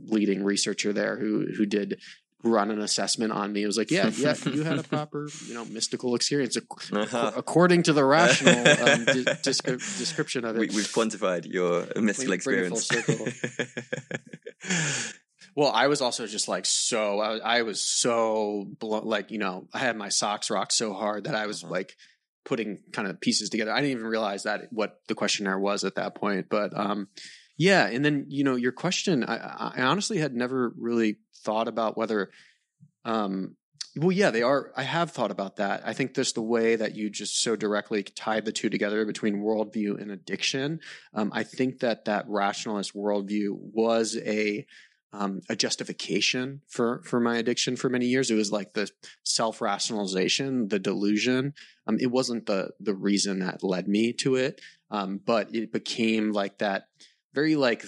[0.05, 1.99] leading researcher there who who did
[2.43, 3.63] run an assessment on me.
[3.63, 7.31] It was like, yeah, yeah, you had a proper, you know, mystical experience uh-huh.
[7.35, 10.59] according to the rational um, de- descri- description of it.
[10.59, 12.91] We, have quantified your mystical experience.
[15.55, 17.19] well, I was also just like so.
[17.19, 21.25] I was, I was so like you know, I had my socks rocked so hard
[21.25, 21.73] that I was uh-huh.
[21.73, 21.95] like
[22.45, 23.73] putting kind of pieces together.
[23.73, 27.07] I didn't even realize that what the questionnaire was at that point, but um
[27.57, 29.23] yeah, and then you know your question.
[29.23, 32.29] I, I honestly had never really thought about whether.
[33.03, 33.55] Um,
[33.95, 34.71] well, yeah, they are.
[34.77, 35.81] I have thought about that.
[35.83, 39.41] I think just the way that you just so directly tied the two together between
[39.41, 40.81] worldview and addiction.
[41.15, 44.67] Um, I think that that rationalist worldview was a
[45.13, 48.29] um, a justification for for my addiction for many years.
[48.29, 48.89] It was like the
[49.23, 51.55] self rationalization, the delusion.
[51.87, 56.33] Um, it wasn't the the reason that led me to it, um, but it became
[56.33, 56.87] like that
[57.33, 57.85] very like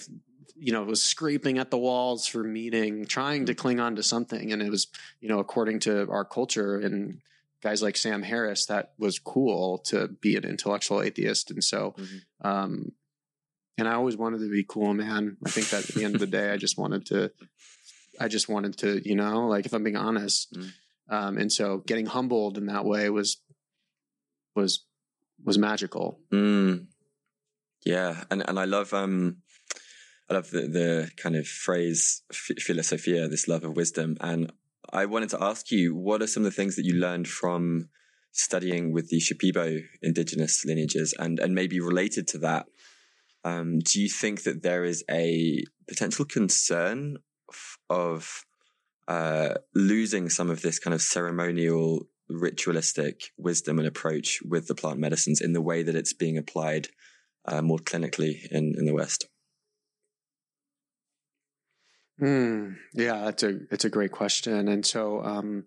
[0.60, 4.52] you know was scraping at the walls for meeting trying to cling on to something
[4.52, 4.88] and it was
[5.20, 7.20] you know according to our culture and
[7.62, 12.46] guys like sam harris that was cool to be an intellectual atheist and so mm-hmm.
[12.46, 12.92] um
[13.78, 16.20] and i always wanted to be cool man i think that at the end of
[16.20, 17.30] the day i just wanted to
[18.20, 21.14] i just wanted to you know like if i'm being honest mm-hmm.
[21.14, 23.38] um and so getting humbled in that way was
[24.54, 24.84] was
[25.42, 26.86] was magical mm.
[27.84, 29.38] Yeah, and and I love um,
[30.28, 34.52] I love the the kind of phrase philosophia, this love of wisdom, and
[34.92, 37.88] I wanted to ask you, what are some of the things that you learned from
[38.32, 42.66] studying with the Shipibo indigenous lineages, and and maybe related to that,
[43.44, 47.16] um, do you think that there is a potential concern
[47.88, 48.44] of
[49.08, 55.00] uh, losing some of this kind of ceremonial, ritualistic wisdom and approach with the plant
[55.00, 56.88] medicines in the way that it's being applied
[57.44, 59.26] uh, more clinically in, in the West?
[62.20, 65.64] Mm, yeah, that's a it's a great question, and so um,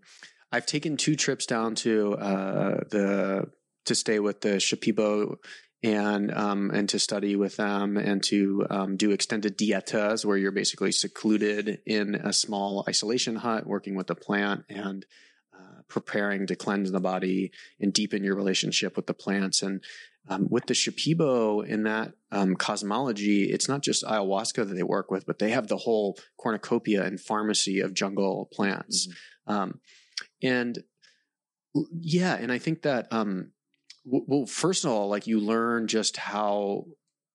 [0.51, 3.47] I've taken two trips down to uh, the
[3.85, 5.37] to stay with the Shipibo
[5.81, 10.51] and um, and to study with them and to um, do extended dietas where you're
[10.51, 15.05] basically secluded in a small isolation hut working with the plant and
[15.53, 19.61] uh, preparing to cleanse the body and deepen your relationship with the plants.
[19.61, 19.83] And
[20.29, 25.11] um, with the Shipibo in that um, cosmology, it's not just ayahuasca that they work
[25.11, 29.07] with, but they have the whole cornucopia and pharmacy of jungle plants.
[29.47, 29.53] Mm-hmm.
[29.53, 29.79] Um,
[30.41, 30.83] and
[31.91, 33.51] yeah, and I think that um,
[34.05, 36.85] well, first of all, like you learn just how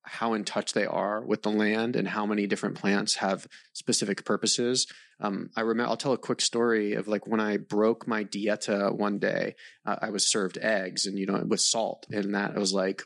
[0.09, 4.25] how in touch they are with the land and how many different plants have specific
[4.25, 4.87] purposes.
[5.21, 8.97] Um, I remember, I'll tell a quick story of like when I broke my dieta
[8.97, 9.55] one day,
[9.85, 13.03] uh, I was served eggs and, you know, with salt and that was like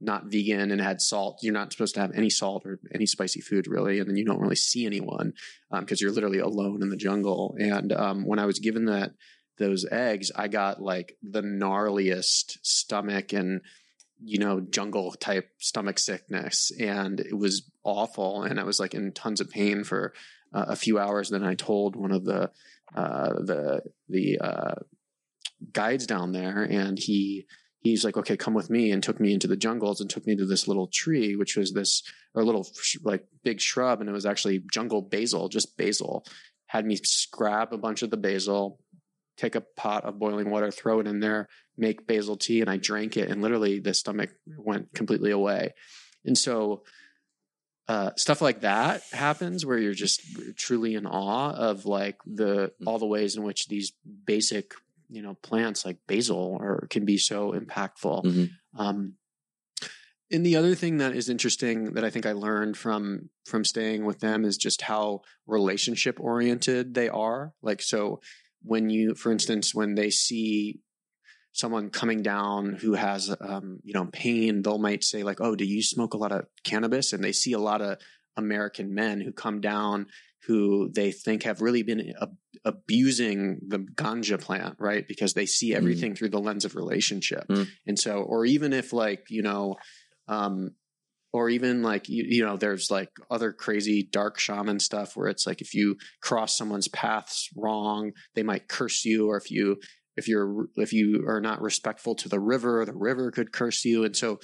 [0.00, 1.40] not vegan and had salt.
[1.42, 3.98] You're not supposed to have any salt or any spicy food really.
[3.98, 5.32] And then you don't really see anyone
[5.70, 7.56] because um, you're literally alone in the jungle.
[7.58, 9.12] And um, when I was given that,
[9.58, 13.62] those eggs, I got like the gnarliest stomach and
[14.22, 16.72] you know, jungle type stomach sickness.
[16.78, 18.42] And it was awful.
[18.42, 20.12] And I was like in tons of pain for
[20.52, 21.30] uh, a few hours.
[21.30, 22.50] Then I told one of the,
[22.94, 24.74] uh, the, the, uh,
[25.72, 27.46] guides down there and he,
[27.80, 30.36] he's like, okay, come with me and took me into the jungles and took me
[30.36, 32.02] to this little tree, which was this,
[32.34, 32.66] or little
[33.02, 34.00] like big shrub.
[34.00, 36.24] And it was actually jungle basil, just basil
[36.66, 38.80] had me scrap a bunch of the basil,
[39.36, 42.76] take a pot of boiling water, throw it in there, make basil tea, and I
[42.76, 45.74] drank it, and literally the stomach went completely away.
[46.24, 46.82] And so,
[47.88, 50.20] uh, stuff like that happens where you're just
[50.56, 52.86] truly in awe of like the mm.
[52.86, 53.92] all the ways in which these
[54.24, 54.74] basic
[55.08, 58.24] you know plants like basil or can be so impactful.
[58.24, 58.80] Mm-hmm.
[58.80, 59.14] Um,
[60.30, 64.04] and the other thing that is interesting that I think I learned from from staying
[64.04, 67.52] with them is just how relationship oriented they are.
[67.62, 68.20] Like so
[68.62, 70.80] when you, for instance, when they see
[71.52, 75.64] someone coming down who has, um, you know, pain, they'll might say like, "Oh, do
[75.64, 77.98] you smoke a lot of cannabis?" And they see a lot of
[78.36, 80.06] American men who come down
[80.46, 85.06] who they think have really been ab- abusing the ganja plant, right?
[85.06, 85.76] Because they see mm.
[85.76, 86.18] everything mm.
[86.18, 87.46] through the lens of relationship.
[87.48, 87.68] Mm.
[87.86, 89.76] And so, or even if like, you know,
[90.28, 90.72] um,
[91.36, 95.46] or even like you, you know there's like other crazy dark shaman stuff where it's
[95.46, 99.76] like if you cross someone's paths wrong they might curse you or if you
[100.16, 104.04] if you're if you are not respectful to the river the river could curse you.
[104.04, 104.40] And so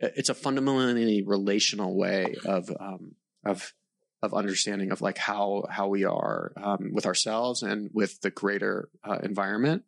[0.00, 3.12] it's a fundamentally relational way of um,
[3.44, 3.72] of
[4.20, 8.88] of understanding of like how how we are um, with ourselves and with the greater
[9.04, 9.84] uh, environment.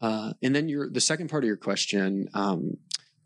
[0.00, 2.76] Uh, and then your the second part of your question um,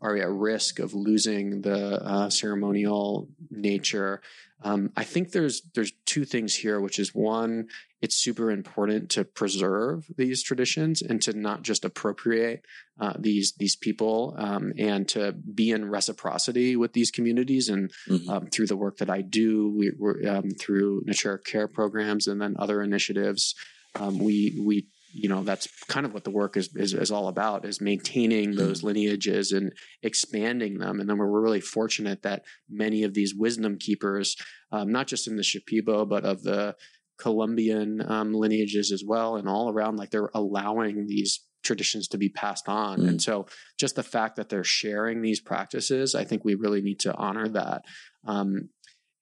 [0.01, 4.21] are we at risk of losing the uh, ceremonial nature?
[4.61, 7.67] Um, I think there's there's two things here, which is one,
[8.01, 12.65] it's super important to preserve these traditions and to not just appropriate
[12.99, 17.69] uh, these these people um, and to be in reciprocity with these communities.
[17.69, 18.29] And mm-hmm.
[18.29, 22.41] um, through the work that I do, we, are um, through nature care programs and
[22.41, 23.55] then other initiatives,
[23.95, 27.29] um, we we you know that's kind of what the work is, is, is all
[27.29, 28.59] about is maintaining mm-hmm.
[28.59, 29.71] those lineages and
[30.03, 34.35] expanding them and then we're really fortunate that many of these wisdom keepers
[34.71, 36.75] um, not just in the shipibo but of the
[37.17, 42.29] colombian um, lineages as well and all around like they're allowing these traditions to be
[42.29, 43.07] passed on mm.
[43.07, 43.47] and so
[43.79, 47.47] just the fact that they're sharing these practices i think we really need to honor
[47.47, 47.83] that
[48.27, 48.69] um,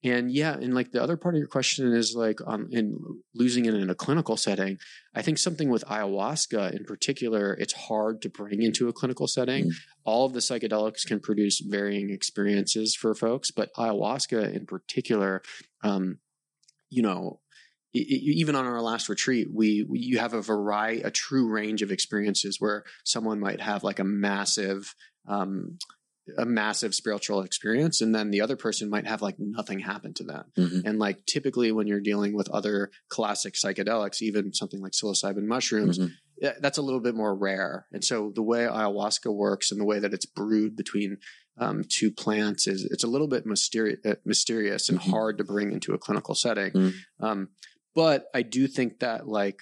[0.04, 3.00] and yeah, and like the other part of your question is like um in
[3.34, 4.78] losing it in a clinical setting.
[5.16, 9.66] I think something with ayahuasca in particular, it's hard to bring into a clinical setting.
[9.66, 9.74] Mm.
[10.04, 15.42] All of the psychedelics can produce varying experiences for folks, but ayahuasca in particular,
[15.84, 16.20] um,
[16.90, 17.40] you know,
[17.94, 21.92] even on our last retreat, we, we, you have a variety, a true range of
[21.92, 24.96] experiences where someone might have like a massive
[25.28, 25.78] um,
[26.38, 30.24] a massive spiritual experience and then the other person might have like nothing happen to
[30.24, 30.88] them mm-hmm.
[30.88, 36.00] and like typically when you're dealing with other classic psychedelics even something like psilocybin mushrooms
[36.00, 36.48] mm-hmm.
[36.62, 40.00] that's a little bit more rare and so the way ayahuasca works and the way
[40.00, 41.18] that it's brewed between
[41.58, 45.12] um, two plants is it's a little bit mysteri- uh, mysterious and mm-hmm.
[45.12, 47.26] hard to bring into a clinical setting mm-hmm.
[47.26, 47.50] um,
[47.94, 49.60] but i do think that like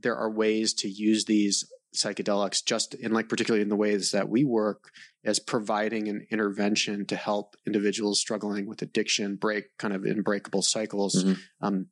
[0.00, 1.64] there are ways to use these
[1.94, 4.90] psychedelics just in like particularly in the ways that we work
[5.24, 11.24] as providing an intervention to help individuals struggling with addiction break kind of unbreakable cycles
[11.24, 11.66] mm-hmm.
[11.66, 11.86] um,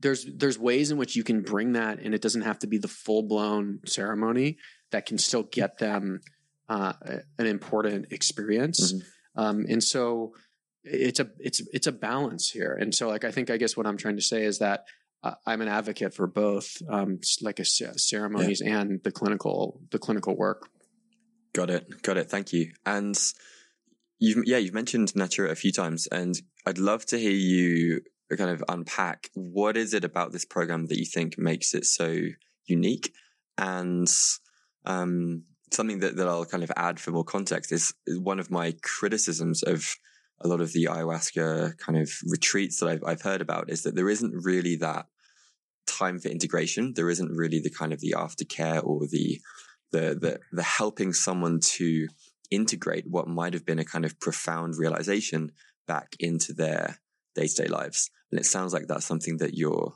[0.00, 2.78] there's there's ways in which you can bring that and it doesn't have to be
[2.78, 4.58] the full blown ceremony
[4.90, 6.20] that can still get them
[6.68, 6.92] uh,
[7.38, 9.40] an important experience mm-hmm.
[9.40, 10.32] um, and so
[10.82, 13.86] it's a it's it's a balance here and so like i think i guess what
[13.86, 14.84] i'm trying to say is that
[15.46, 18.80] I'm an advocate for both, um, like a ceremonies yeah.
[18.80, 20.68] and the clinical the clinical work.
[21.52, 22.30] Got it, got it.
[22.30, 22.72] Thank you.
[22.86, 23.18] And
[24.18, 28.00] you've yeah you've mentioned natura a few times, and I'd love to hear you
[28.36, 32.20] kind of unpack what is it about this program that you think makes it so
[32.66, 33.12] unique,
[33.58, 34.08] and
[34.86, 35.42] um,
[35.72, 38.74] something that, that I'll kind of add for more context is, is one of my
[38.82, 39.96] criticisms of
[40.40, 43.94] a lot of the ayahuasca kind of retreats that I've, I've heard about is that
[43.94, 45.06] there isn't really that
[45.86, 46.92] time for integration.
[46.94, 49.40] There isn't really the kind of the aftercare or the
[49.92, 52.08] the the the helping someone to
[52.50, 55.52] integrate what might have been a kind of profound realization
[55.86, 56.98] back into their
[57.34, 58.10] day to day lives.
[58.30, 59.94] And it sounds like that's something that you're,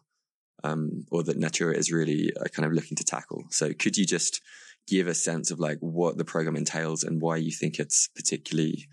[0.62, 3.44] um, or that Natura is really uh, kind of looking to tackle.
[3.50, 4.40] So could you just
[4.86, 8.88] give a sense of like what the program entails and why you think it's particularly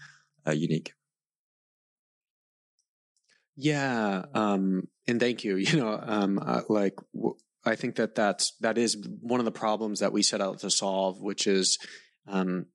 [0.47, 0.93] uh, unique?
[3.61, 5.55] Yeah, um, and thank you.
[5.71, 9.51] You know, um, uh, like w- I think that that's that is one of the
[9.51, 11.77] problems that we set out to solve, which is
[12.27, 12.65] um,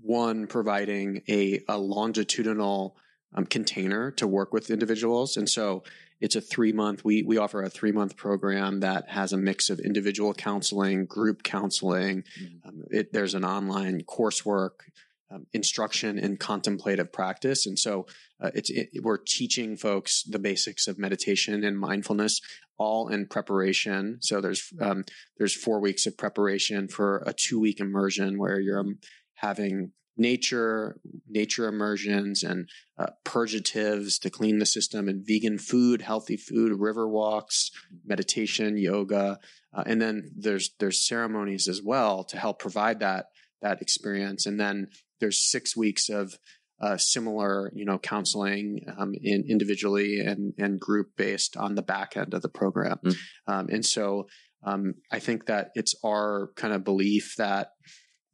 [0.00, 2.96] one providing a, a longitudinal
[3.34, 5.82] um, container to work with individuals, and so
[6.20, 7.04] it's a three month.
[7.04, 11.42] We we offer a three month program that has a mix of individual counseling, group
[11.42, 12.24] counseling.
[12.40, 12.68] Mm-hmm.
[12.68, 14.90] Um, it, there's an online coursework.
[15.30, 17.66] Um, instruction and contemplative practice.
[17.66, 18.06] And so
[18.42, 22.42] uh, it's it, we're teaching folks the basics of meditation and mindfulness
[22.78, 24.18] all in preparation.
[24.20, 25.04] So there's um,
[25.38, 28.98] there's four weeks of preparation for a two week immersion where you're um,
[29.34, 32.68] having nature nature immersions and
[32.98, 37.72] uh, purgatives to clean the system and vegan food healthy food river walks
[38.06, 39.40] meditation yoga
[39.72, 43.26] uh, and then there's there's ceremonies as well to help provide that
[43.60, 44.86] that experience and then
[45.24, 46.38] there's six weeks of
[46.82, 52.14] uh, similar, you know, counseling um, in individually and and group based on the back
[52.14, 52.98] end of the program.
[53.02, 53.16] Mm.
[53.46, 54.26] Um, and so
[54.66, 57.68] um, I think that it's our kind of belief that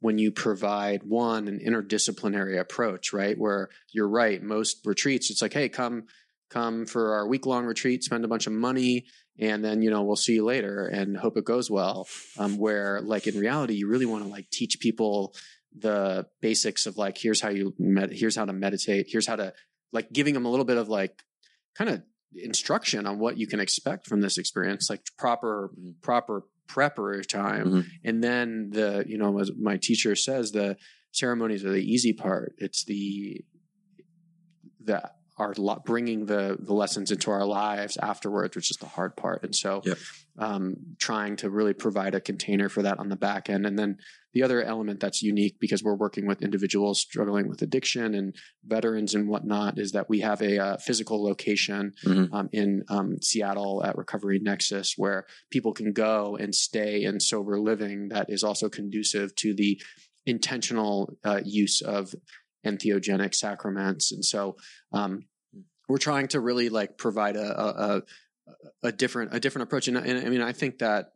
[0.01, 5.53] when you provide one an interdisciplinary approach, right, where you're right, most retreats, it's like,
[5.53, 6.07] hey, come
[6.49, 9.05] come for our week long retreat, spend a bunch of money,
[9.39, 12.05] and then you know we'll see you later and hope it goes well.
[12.37, 15.33] Um, where like in reality, you really want to like teach people
[15.77, 19.53] the basics of like here's how you med- here's how to meditate here's how to
[19.93, 21.23] like giving them a little bit of like
[21.75, 22.01] kind of
[22.35, 25.91] instruction on what you can expect from this experience like proper mm-hmm.
[26.01, 27.81] proper prepper time mm-hmm.
[28.03, 30.77] and then the you know as my teacher says the
[31.11, 33.43] ceremonies are the easy part it's the
[34.83, 35.01] the
[35.41, 39.43] are bringing the the lessons into our lives afterwards, which is the hard part.
[39.43, 39.97] And so, yep.
[40.37, 43.97] um, trying to really provide a container for that on the back end, and then
[44.33, 48.35] the other element that's unique because we're working with individuals struggling with addiction and
[48.65, 52.33] veterans and whatnot is that we have a, uh, physical location mm-hmm.
[52.33, 57.59] um, in um, Seattle at Recovery Nexus where people can go and stay in sober
[57.59, 59.81] living that is also conducive to the
[60.25, 62.13] intentional uh, use of
[62.65, 64.11] entheogenic sacraments.
[64.11, 64.55] And so
[64.93, 65.25] um,
[65.91, 68.01] we're trying to really like provide a, a,
[68.83, 69.87] a different a different approach.
[69.87, 71.13] And, and, I mean, I think that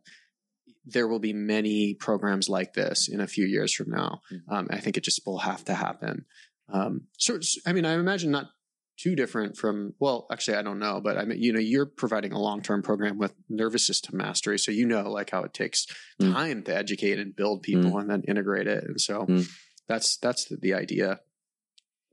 [0.84, 4.20] there will be many programs like this in a few years from now.
[4.32, 4.54] Mm-hmm.
[4.54, 6.26] Um, I think it just will have to happen.
[6.72, 8.50] Um, so, I mean, I imagine not
[8.98, 12.32] too different from well actually i don't know but i mean you know you're providing
[12.32, 15.86] a long-term program with nervous system mastery so you know like how it takes
[16.18, 16.32] mm.
[16.32, 18.00] time to educate and build people mm.
[18.00, 19.46] and then integrate it and so mm.
[19.86, 21.20] that's that's the, the idea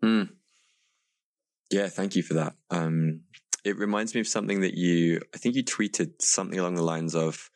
[0.04, 0.30] Mm.
[1.74, 2.54] Yeah, thank you for that.
[2.70, 3.22] Um,
[3.66, 7.16] it reminds me of something that you, I think you tweeted something along the lines
[7.16, 7.50] of,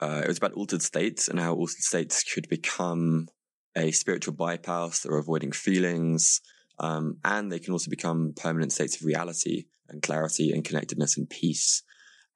[0.00, 3.26] uh, it was about altered states and how altered states could become
[3.76, 6.40] a spiritual bypass or avoiding feelings.
[6.78, 11.28] Um, and they can also become permanent states of reality and clarity and connectedness and
[11.28, 11.82] peace.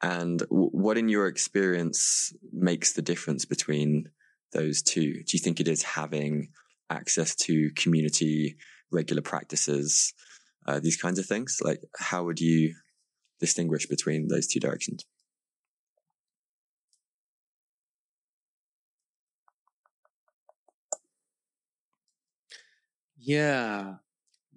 [0.03, 4.11] And w- what, in your experience, makes the difference between
[4.51, 5.13] those two?
[5.13, 6.49] Do you think it is having
[6.91, 8.57] access to community
[8.91, 10.15] regular practices,
[10.67, 11.59] uh, these kinds of things?
[11.63, 12.75] Like, how would you
[13.39, 15.05] distinguish between those two directions?
[23.19, 23.97] Yeah.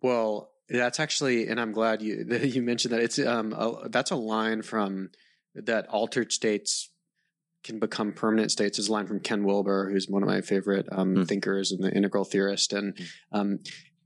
[0.01, 3.01] Well, that's actually, and I'm glad you that you mentioned that.
[3.01, 5.09] It's um, a, that's a line from
[5.55, 6.89] that altered states
[7.63, 10.85] can become permanent states is a line from Ken Wilber, who's one of my favorite
[10.91, 11.27] um, mm.
[11.27, 12.73] thinkers and the integral theorist.
[12.73, 13.37] And hmm.
[13.37, 13.59] um,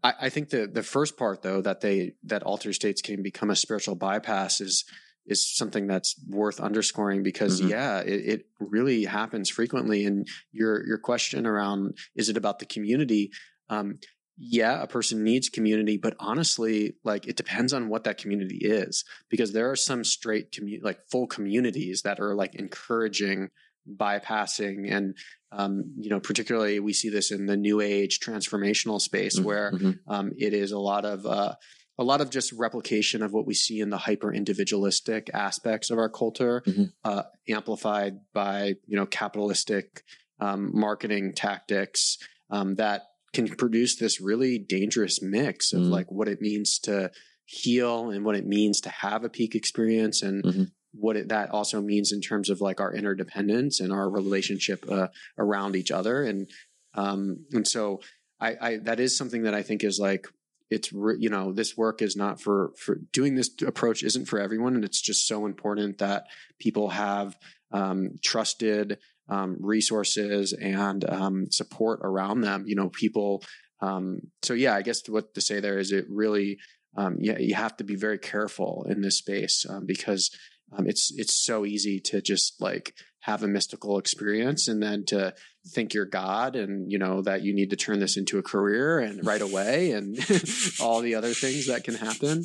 [0.04, 3.50] I, I think the the first part though that they that altered states can become
[3.50, 4.86] a spiritual bypass is
[5.28, 7.70] is something that's worth underscoring because mm-hmm.
[7.70, 10.06] yeah, it, it, really happens frequently.
[10.06, 13.32] And your your question around is it about the community?
[13.70, 14.00] Um,
[14.38, 19.04] yeah, a person needs community, but honestly, like it depends on what that community is
[19.30, 23.50] because there are some straight community, like full communities that are like encouraging
[23.96, 25.16] bypassing and
[25.52, 29.46] um, you know particularly we see this in the new age transformational space mm-hmm.
[29.46, 29.92] where mm-hmm.
[30.08, 31.54] um, it is a lot of uh,
[31.98, 35.98] a lot of just replication of what we see in the hyper individualistic aspects of
[35.98, 36.86] our culture mm-hmm.
[37.04, 40.04] uh, amplified by you know capitalistic
[40.40, 42.18] um, marketing tactics
[42.50, 45.92] um, that can produce this really dangerous mix of mm-hmm.
[45.92, 47.12] like what it means to
[47.46, 50.64] heal and what it means to have a peak experience and mm-hmm
[51.00, 55.08] what it, that also means in terms of like our interdependence and our relationship uh,
[55.38, 56.24] around each other.
[56.24, 56.50] And
[56.94, 58.02] um, and so
[58.40, 60.28] I, I that is something that I think is like
[60.70, 64.40] it's re- you know this work is not for for doing this approach isn't for
[64.40, 64.76] everyone.
[64.76, 66.28] And it's just so important that
[66.60, 67.38] people have
[67.72, 68.98] um, trusted
[69.30, 73.44] um, resources and um, support around them you know people
[73.82, 76.58] um, so yeah i guess what to say there is it really
[76.96, 79.66] um, yeah you have to be very careful in this space
[80.72, 85.34] um, it's it's so easy to just like have a mystical experience and then to
[85.68, 89.00] think you're God and you know that you need to turn this into a career
[89.00, 90.18] and right away and
[90.80, 92.44] all the other things that can happen.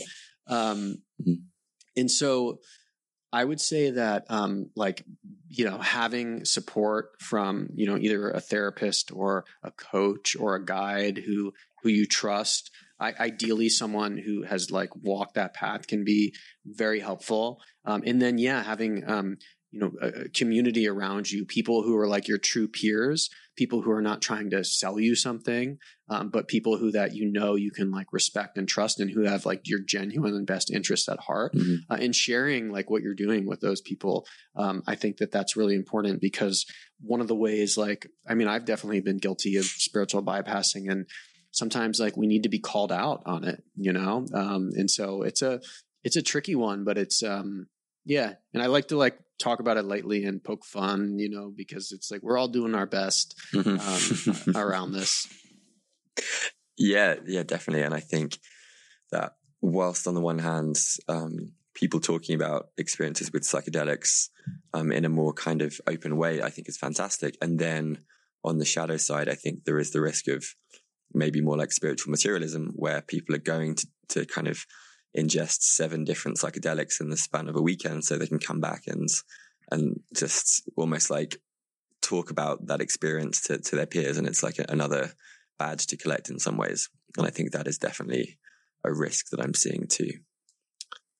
[0.48, 1.34] Um, mm-hmm.
[1.96, 2.58] and so
[3.32, 5.04] I would say that um, like
[5.48, 10.64] you know having support from you know either a therapist or a coach or a
[10.64, 11.52] guide who
[11.82, 12.70] who you trust.
[13.02, 16.34] I, ideally, someone who has like walked that path can be
[16.64, 17.60] very helpful.
[17.84, 19.36] Um, and then, yeah, having um,
[19.72, 23.90] you know a, community around you people who are like your true peers people who
[23.90, 25.78] are not trying to sell you something
[26.08, 29.22] um, but people who that you know you can like respect and trust and who
[29.22, 31.76] have like your genuine and best interest at heart mm-hmm.
[31.90, 34.26] uh, and sharing like what you're doing with those people
[34.56, 36.66] um, i think that that's really important because
[37.00, 41.06] one of the ways like i mean i've definitely been guilty of spiritual bypassing and
[41.52, 45.22] sometimes like we need to be called out on it you know um, and so
[45.22, 45.60] it's a
[46.02, 47.66] it's a tricky one but it's um
[48.04, 51.52] yeah and i like to like talk about it lightly and poke fun, you know,
[51.54, 54.50] because it's like we're all doing our best mm-hmm.
[54.50, 55.26] um, around this.
[56.78, 57.82] Yeah, yeah, definitely.
[57.82, 58.38] And I think
[59.10, 60.78] that whilst on the one hand,
[61.08, 64.28] um, people talking about experiences with psychedelics
[64.72, 67.36] um, in a more kind of open way, I think is fantastic.
[67.42, 67.98] And then
[68.44, 70.44] on the shadow side, I think there is the risk of
[71.14, 74.66] maybe more like spiritual materialism, where people are going to, to kind of
[75.16, 78.84] ingest seven different psychedelics in the span of a weekend so they can come back
[78.86, 79.08] and
[79.70, 81.36] and just almost like
[82.02, 84.18] talk about that experience to, to their peers.
[84.18, 85.12] And it's like another
[85.58, 86.90] badge to collect in some ways.
[87.16, 88.38] And i think that is definitely
[88.84, 90.10] a risk that i'm seeing too.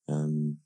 [0.09, 0.57] Um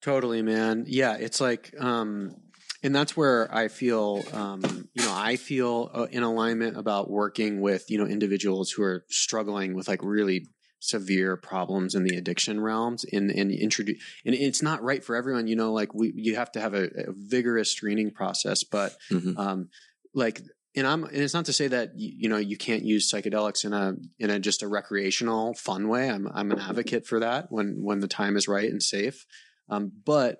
[0.00, 0.84] totally man.
[0.86, 2.36] Yeah it's like um
[2.82, 7.60] and that's where I feel, um, you know, I feel uh, in alignment about working
[7.60, 10.46] with, you know, individuals who are struggling with like really
[10.80, 15.46] severe problems in the addiction realms and and introduce and it's not right for everyone
[15.46, 19.38] you know like we you have to have a, a vigorous screening process but mm-hmm.
[19.38, 19.68] um
[20.12, 20.40] like
[20.74, 23.64] and I'm and it's not to say that you, you, know you can't use psychedelics
[23.64, 27.46] in a in a just a recreational fun way I'm I'm an advocate for that
[27.50, 29.24] when when the time is right and safe
[29.68, 30.38] um but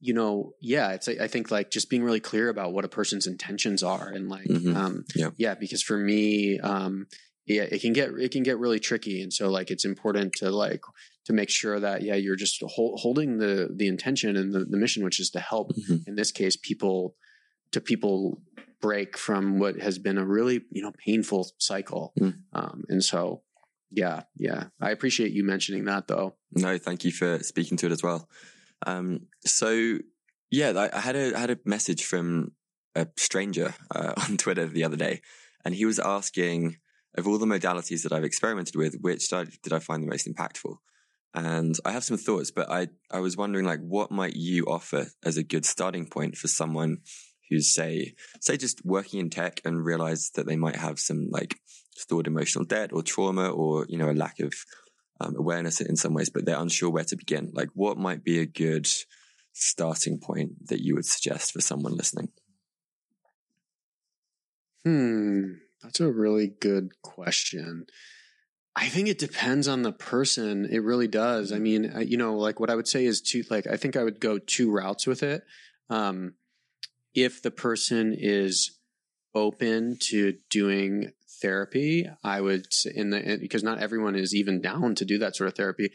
[0.00, 3.26] you know yeah it's I think like just being really clear about what a person's
[3.26, 4.76] intentions are and like mm-hmm.
[4.76, 5.30] um yeah.
[5.36, 7.06] yeah because for me um
[7.50, 10.50] yeah, it can get it can get really tricky, and so like it's important to
[10.50, 10.82] like
[11.24, 14.76] to make sure that yeah you're just hold, holding the the intention and the, the
[14.76, 15.96] mission, which is to help mm-hmm.
[16.06, 17.16] in this case people
[17.72, 18.40] to people
[18.80, 22.34] break from what has been a really you know painful cycle, mm.
[22.52, 23.42] um, and so
[23.90, 26.36] yeah yeah I appreciate you mentioning that though.
[26.52, 28.28] No, thank you for speaking to it as well.
[28.86, 29.98] Um, so
[30.50, 32.52] yeah, I, had a I had a message from
[32.94, 35.20] a stranger uh, on Twitter the other day,
[35.64, 36.76] and he was asking
[37.16, 40.08] of all the modalities that I've experimented with, which did I, did I find the
[40.08, 40.76] most impactful?
[41.34, 45.06] And I have some thoughts, but I, I was wondering like, what might you offer
[45.24, 46.98] as a good starting point for someone
[47.48, 51.56] who's say, say just working in tech and realize that they might have some like
[51.96, 54.52] stored emotional debt or trauma or, you know, a lack of
[55.20, 57.50] um, awareness in some ways, but they're unsure where to begin.
[57.52, 58.88] Like what might be a good
[59.52, 62.28] starting point that you would suggest for someone listening?
[64.84, 65.52] Hmm.
[65.82, 67.86] That's a really good question.
[68.76, 70.68] I think it depends on the person.
[70.70, 71.52] It really does.
[71.52, 74.04] I mean, you know, like what I would say is two, like, I think I
[74.04, 75.42] would go two routes with it.
[75.88, 76.34] Um,
[77.14, 78.78] if the person is
[79.34, 85.04] open to doing therapy, I would in the, because not everyone is even down to
[85.04, 85.90] do that sort of therapy.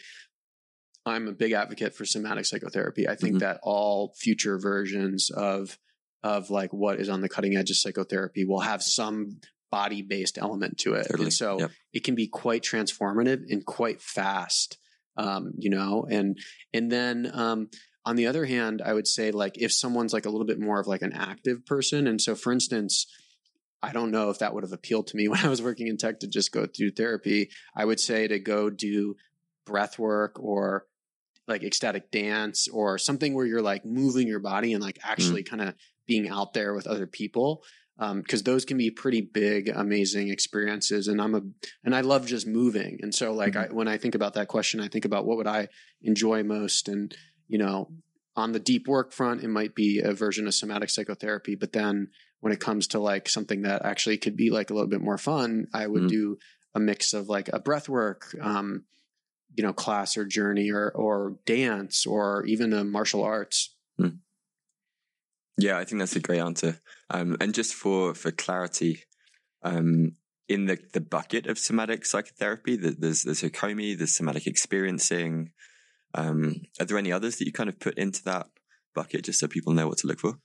[1.06, 3.08] I'm a big advocate for somatic psychotherapy.
[3.08, 3.40] I think mm-hmm.
[3.40, 5.78] that all future versions of
[6.24, 9.40] of like what is on the cutting edge of psychotherapy will have some
[9.72, 11.04] body based element to it.
[11.04, 11.26] Totally.
[11.26, 11.72] And so yep.
[11.94, 14.78] it can be quite transformative and quite fast.
[15.18, 16.38] Um, you know, and
[16.74, 17.70] and then um,
[18.04, 20.80] on the other hand, I would say like if someone's like a little bit more
[20.80, 23.08] of like an active person, and so for instance,
[23.82, 25.98] I don't know if that would have appealed to me when I was working in
[25.98, 27.50] tech to just go through therapy.
[27.76, 29.16] I would say to go do
[29.66, 30.86] breath work or
[31.48, 35.50] like ecstatic dance or something where you're like moving your body and like actually mm.
[35.50, 35.76] kind of
[36.08, 37.64] being out there with other people
[37.98, 41.08] because um, those can be pretty big, amazing experiences.
[41.08, 41.42] And I'm a
[41.84, 43.00] and I love just moving.
[43.02, 43.72] And so, like, mm-hmm.
[43.72, 45.70] I, when I think about that question, I think about what would I
[46.02, 47.16] enjoy most, and
[47.48, 47.92] you know,
[48.36, 51.56] on the deep work front, it might be a version of somatic psychotherapy.
[51.56, 52.10] But then
[52.46, 55.18] when it comes to like something that actually could be like a little bit more
[55.18, 56.10] fun, I would Mm.
[56.10, 56.38] do
[56.76, 58.86] a mix of like a breath work, um,
[59.56, 63.74] you know, class or journey or, or dance or even a martial arts.
[65.58, 66.82] Yeah, I think that's a great answer.
[67.10, 69.06] Um, and just for for clarity,
[69.64, 70.12] um,
[70.48, 75.52] in the the bucket of somatic psychotherapy, th- there's there's Hakomi, there's somatic experiencing.
[76.14, 78.48] Um, are there any others that you kind of put into that
[78.94, 80.38] bucket just so people know what to look for?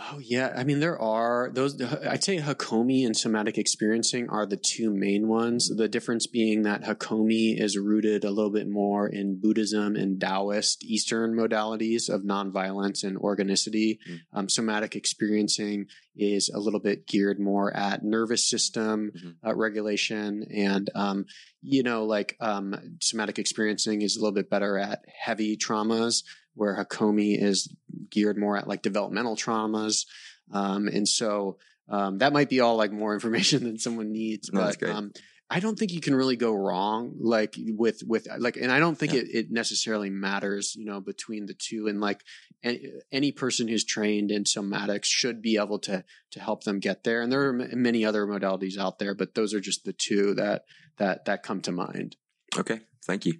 [0.00, 1.80] Oh yeah, I mean there are those.
[1.82, 5.68] I'd say Hakomi and somatic experiencing are the two main ones.
[5.74, 10.84] The difference being that Hakomi is rooted a little bit more in Buddhism and Taoist
[10.84, 13.98] Eastern modalities of nonviolence and organicity.
[14.08, 14.18] Mm.
[14.32, 19.34] Um, somatic experiencing is a little bit geared more at nervous system Mhm.
[19.46, 21.24] uh, regulation, and um,
[21.60, 26.22] you know, like um, somatic experiencing is a little bit better at heavy traumas
[26.58, 27.74] where Hakomi is
[28.10, 30.04] geared more at like developmental traumas.
[30.52, 31.58] Um, and so
[31.88, 34.50] um, that might be all like more information than someone needs.
[34.52, 35.12] No, but um,
[35.50, 38.98] I don't think you can really go wrong like with with like and I don't
[38.98, 39.20] think Yeah.
[39.20, 41.86] it, it necessarily matters, you know, between the two.
[41.86, 42.20] And like
[42.62, 47.04] any, any person who's trained in somatics should be able to to help them get
[47.04, 47.22] there.
[47.22, 50.34] And there are m- many other modalities out there, but those are just the two
[50.34, 50.64] that
[50.98, 52.16] that that come to mind.
[52.58, 53.34] Okay, thank you.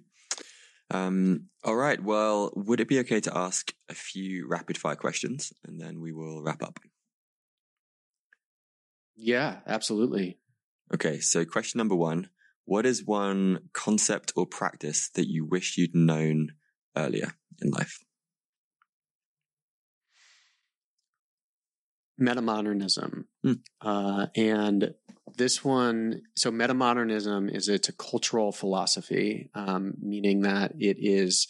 [0.91, 2.01] Um, all right.
[2.01, 6.11] Well, would it be okay to ask a few rapid fire questions and then we
[6.11, 6.79] will wrap up?
[9.15, 10.39] Yeah, absolutely.
[10.93, 12.29] Okay, so question number one
[12.65, 16.53] What is one concept or practice that you wish you'd known
[16.95, 17.99] earlier in life?
[22.19, 23.25] metamodernism.
[23.43, 23.53] Hmm.
[23.81, 24.93] Uh, and
[25.37, 31.47] this one, so metamodernism is it's a cultural philosophy, um, meaning that it is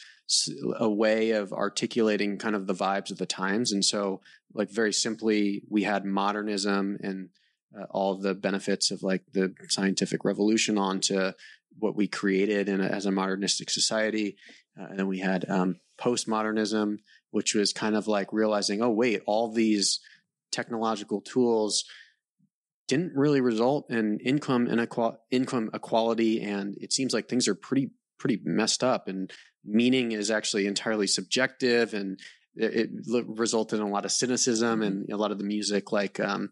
[0.78, 3.72] a way of articulating kind of the vibes of the times.
[3.72, 4.22] And so,
[4.54, 7.30] like very simply, we had modernism and
[7.78, 11.32] uh, all the benefits of like the scientific revolution onto
[11.78, 14.38] what we created in a, as a modernistic society.
[14.80, 16.98] Uh, and then we had um, postmodernism,
[17.32, 20.00] which was kind of like realizing, oh wait, all these
[20.52, 21.86] technological tools
[22.90, 27.92] didn't really result in income inequal- income equality, and it seems like things are pretty
[28.18, 29.32] pretty messed up, and
[29.64, 32.20] meaning is actually entirely subjective, and
[32.56, 36.20] it, it resulted in a lot of cynicism and a lot of the music, like
[36.20, 36.50] um,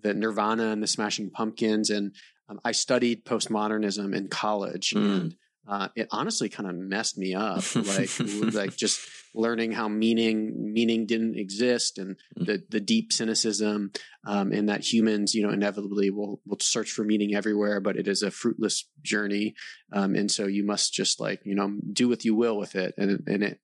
[0.00, 2.14] the Nirvana and the Smashing Pumpkins, and
[2.48, 5.20] um, I studied postmodernism in college, Mm.
[5.20, 5.34] and
[5.68, 8.10] uh, it honestly kind of messed me up, like
[8.54, 8.98] like just
[9.34, 12.46] learning how meaning meaning didn't exist and Mm.
[12.46, 13.90] the the deep cynicism
[14.26, 18.06] um, and that humans you know inevitably will will search for meaning everywhere but it
[18.08, 19.54] is a fruitless journey.
[19.92, 22.94] Um, and so you must just like you know do what you will with it.
[22.98, 23.60] And and it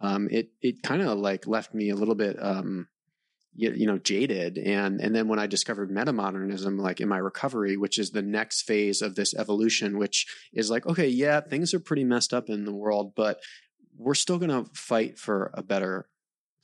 [0.00, 2.88] um, it it kind of like left me a little bit um,
[3.54, 4.58] you, you know jaded.
[4.58, 8.62] And and then when i discovered metamodernism like in my recovery which is the next
[8.62, 12.64] phase of this evolution which is like okay yeah things are pretty messed up in
[12.64, 13.40] the world but
[14.00, 16.08] we're still going to fight for a better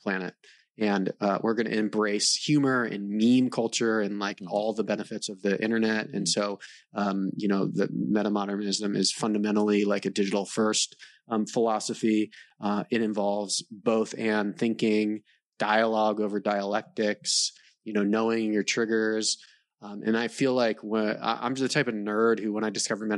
[0.01, 0.33] planet
[0.79, 4.47] and uh, we're going to embrace humor and meme culture and like Mhm.
[4.49, 6.59] all the benefits of the internet and so
[6.93, 10.95] um, you know the metamodernism is fundamentally like a digital first
[11.29, 12.31] um, philosophy
[12.61, 15.21] uh, it involves both and thinking
[15.59, 17.51] dialogue over dialectics
[17.83, 19.37] you know knowing your triggers
[19.81, 22.63] um, and I feel like when I, I'm just the type of nerd who, when
[22.63, 23.09] I discovered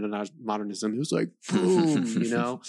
[0.42, 2.62] modernism, who's like, boom, you know,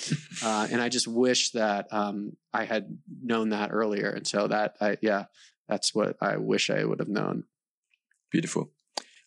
[0.44, 4.10] uh, and I just wish that um, I had known that earlier.
[4.10, 5.24] And so that, I, yeah,
[5.68, 7.44] that's what I wish I would have known.
[8.30, 8.70] Beautiful.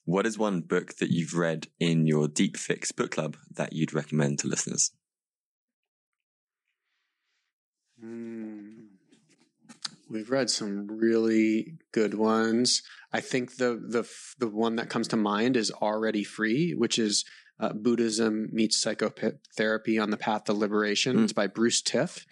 [0.06, 3.94] What is one book that you've read in your Deep Fix book club that you'd
[3.94, 4.92] recommend to listeners?
[8.00, 8.53] Hmm.
[10.14, 12.84] We've read some really good ones.
[13.12, 14.08] I think the the
[14.38, 17.26] the one that comes to mind is Already Free, which is
[17.60, 21.18] uh, Buddhism meets psychotherapy on the path to liberation.
[21.18, 21.24] Mm.
[21.24, 22.26] It's by Bruce Tift.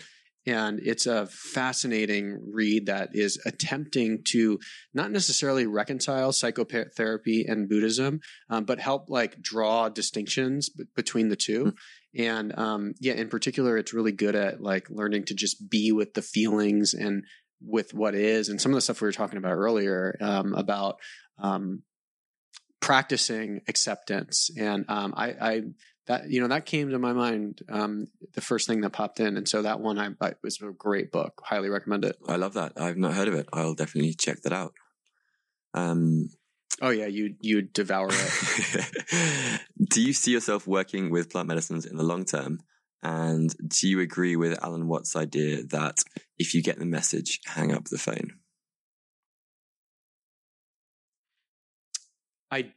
[0.47, 4.59] And it's a fascinating read that is attempting to
[4.91, 11.35] not necessarily reconcile psychotherapy and Buddhism, um, but help like draw distinctions b- between the
[11.35, 11.75] two.
[12.17, 16.15] And um, yeah, in particular, it's really good at like learning to just be with
[16.15, 17.23] the feelings and
[17.65, 18.49] with what is.
[18.49, 20.99] And some of the stuff we were talking about earlier um, about
[21.37, 21.83] um,
[22.79, 24.49] practicing acceptance.
[24.57, 25.61] And um, I, I,
[26.07, 29.37] that you know that came to my mind um, the first thing that popped in,
[29.37, 31.41] and so that one I, I was a great book.
[31.45, 32.17] Highly recommend it.
[32.27, 32.73] I love that.
[32.75, 33.47] I've not heard of it.
[33.53, 34.73] I'll definitely check that out.
[35.75, 36.29] Um,
[36.81, 39.61] Oh yeah, you you devour it.
[39.89, 42.59] do you see yourself working with plant medicines in the long term?
[43.03, 46.03] And do you agree with Alan Watts' idea that
[46.37, 48.31] if you get the message, hang up the phone?
[52.51, 52.73] I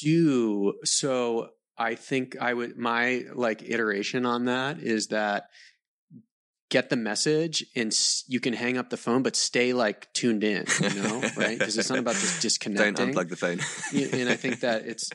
[0.00, 0.74] do.
[0.84, 5.44] So I think I would my like iteration on that is that
[6.70, 7.92] get the message and
[8.28, 11.58] you can hang up the phone, but stay like tuned in, you know, right?
[11.58, 12.94] Because it's not about just disconnecting.
[12.94, 13.58] Don't unplug the phone.
[14.18, 15.10] and I think that it's,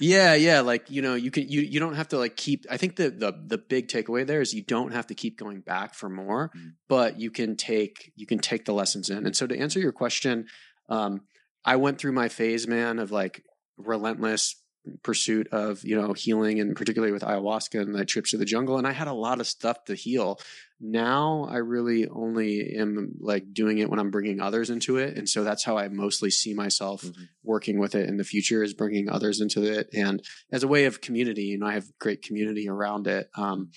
[0.00, 0.60] yeah, yeah.
[0.60, 3.10] Like, you know, you can, you, you don't have to like keep, I think the,
[3.10, 6.50] the, the big takeaway there is you don't have to keep going back for more,
[6.56, 6.70] mm.
[6.88, 9.26] but you can take, you can take the lessons in.
[9.26, 10.46] And so to answer your question,
[10.88, 11.22] um,
[11.64, 13.42] I went through my phase, man, of like
[13.76, 14.54] relentless
[15.02, 18.78] pursuit of you know healing and particularly with ayahuasca and the trips to the jungle.
[18.78, 20.40] And i had a lot of stuff to heal.
[20.80, 25.16] Now i really only am like doing it when i'm bringing others into it.
[25.16, 27.24] And so that's how i mostly see myself mm-hmm.
[27.42, 29.88] working with it in the future is bringing others into it.
[29.92, 30.22] And
[30.52, 33.28] as a way of community you know i have great community around it.
[33.36, 33.70] Um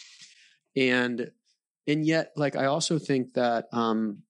[0.75, 1.31] and
[1.87, 4.23] and yet like i also think that um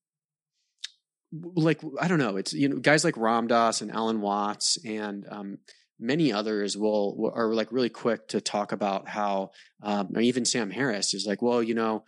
[1.32, 2.38] like i don't know.
[2.38, 5.58] It's you know guys like ram dass and alan watts and um
[6.02, 9.52] many others will, are like really quick to talk about how
[9.84, 12.04] um, even Sam Harris is like, well, you know,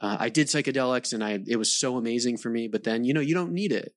[0.00, 3.12] uh, I did psychedelics and I it was so amazing for me, but then you
[3.12, 3.94] know you don't need it,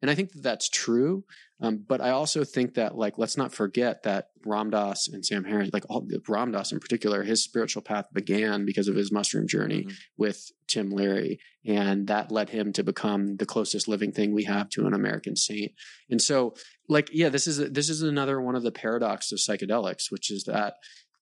[0.00, 1.24] and I think that that's true.
[1.62, 5.44] Um, but I also think that like let's not forget that Ram Dass and Sam
[5.44, 9.46] Harris, like all, Ram Dass in particular, his spiritual path began because of his mushroom
[9.46, 9.94] journey mm-hmm.
[10.16, 14.68] with Tim Leary, and that led him to become the closest living thing we have
[14.70, 15.70] to an American saint.
[16.10, 16.54] And so,
[16.88, 20.44] like, yeah, this is this is another one of the paradoxes of psychedelics, which is
[20.44, 20.74] that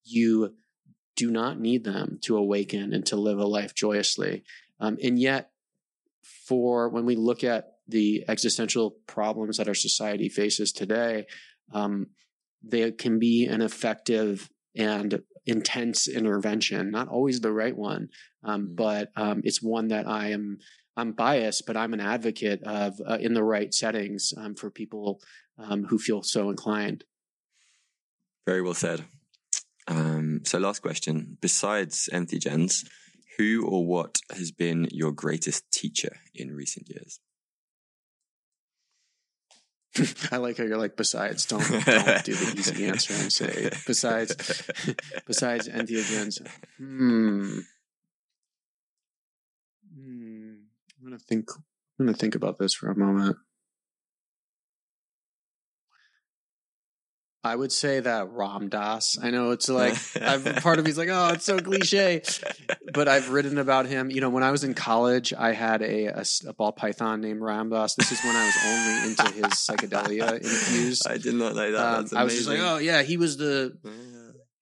[0.05, 0.55] you
[1.17, 4.43] do not need them to awaken and to live a life joyously,
[4.81, 5.51] um, and yet,
[6.23, 11.27] for when we look at the existential problems that our society faces today,
[11.73, 12.07] um,
[12.63, 16.91] they can be an effective and intense intervention.
[16.91, 18.09] Not always the right one,
[18.45, 18.75] um, mm-hmm.
[18.75, 20.59] but um, it's one that I am.
[20.97, 25.21] I'm biased, but I'm an advocate of uh, in the right settings um, for people
[25.57, 27.05] um, who feel so inclined.
[28.47, 29.05] Very well said.
[29.87, 31.39] Um, so, last question.
[31.41, 32.87] Besides entheogens,
[33.39, 37.21] who or what has been your greatest teacher in recent years?
[40.33, 44.35] I like how you're like, besides, don't, don't do the easy answer and say, besides,
[45.27, 46.47] besides entheogens.
[46.77, 47.61] Hmm.
[49.95, 50.55] hmm.
[50.99, 51.49] I'm gonna think.
[51.99, 53.37] I'm gonna think about this for a moment.
[57.43, 59.19] I would say that Ram Dass.
[59.23, 62.23] I know it's like I've, part of me's like, oh, it's so cliche,
[62.93, 64.11] but I've written about him.
[64.11, 67.41] You know, when I was in college, I had a, a, a ball python named
[67.41, 67.95] Ram Dass.
[67.95, 71.07] This is when I was only into his psychedelia infused.
[71.09, 71.99] I did not know that.
[71.99, 73.77] Um, I was just like, oh yeah, he was the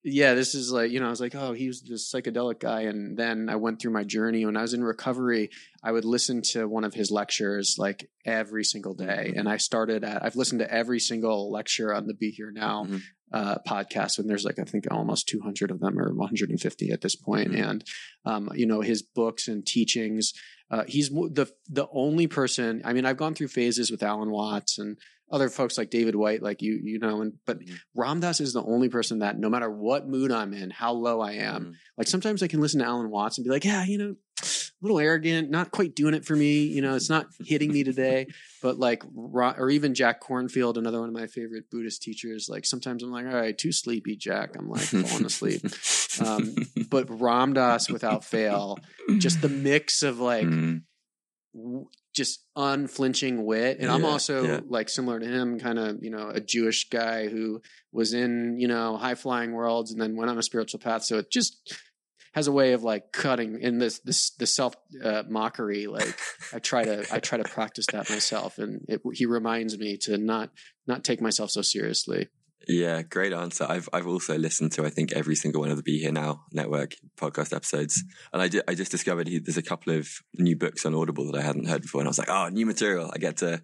[0.03, 2.83] yeah, this is like, you know, I was like, oh, he was this psychedelic guy.
[2.83, 4.45] And then I went through my journey.
[4.45, 5.49] When I was in recovery,
[5.83, 9.33] I would listen to one of his lectures like every single day.
[9.35, 12.85] And I started at, I've listened to every single lecture on the Be Here Now
[12.85, 12.97] mm-hmm.
[13.33, 14.19] uh, podcast.
[14.19, 17.51] And there's like, I think almost 200 of them or 150 at this point.
[17.51, 17.69] Mm-hmm.
[17.69, 17.83] And,
[18.23, 20.31] um, you know, his books and teachings,
[20.71, 24.79] uh, he's the, the only person, I mean, I've gone through phases with Alan Watts
[24.79, 24.97] and,
[25.31, 27.75] other folks like David Whyte, like you, you know, and but mm-hmm.
[27.95, 31.21] Ram Dass is the only person that no matter what mood I'm in, how low
[31.21, 31.71] I am, mm-hmm.
[31.97, 34.45] like sometimes I can listen to Alan Watts and be like, yeah, you know, a
[34.81, 38.27] little arrogant, not quite doing it for me, you know, it's not hitting me today.
[38.61, 43.01] But like, or even Jack Kornfield, another one of my favorite Buddhist teachers, like sometimes
[43.01, 44.57] I'm like, all right, too sleepy, Jack.
[44.57, 45.61] I'm like falling asleep.
[46.21, 46.55] um,
[46.89, 48.77] but Ram Dass, without fail,
[49.17, 50.45] just the mix of like.
[50.45, 50.79] Mm-hmm
[52.15, 53.77] just unflinching wit.
[53.77, 54.59] And yeah, I'm also yeah.
[54.67, 57.61] like similar to him, kind of, you know, a Jewish guy who
[57.91, 61.03] was in, you know, high flying worlds and then went on a spiritual path.
[61.03, 61.77] So it just
[62.33, 65.87] has a way of like cutting in this, this, the self uh, mockery.
[65.87, 66.19] Like
[66.53, 68.57] I try to, I try to practice that myself.
[68.57, 70.49] And it, he reminds me to not,
[70.87, 72.27] not take myself so seriously.
[72.67, 73.65] Yeah, great answer.
[73.67, 76.45] I've I've also listened to I think every single one of the Be Here Now
[76.51, 78.03] network podcast episodes,
[78.33, 81.31] and I did, I just discovered he, there's a couple of new books on Audible
[81.31, 83.11] that I hadn't heard before, and I was like, oh, new material.
[83.13, 83.63] I get to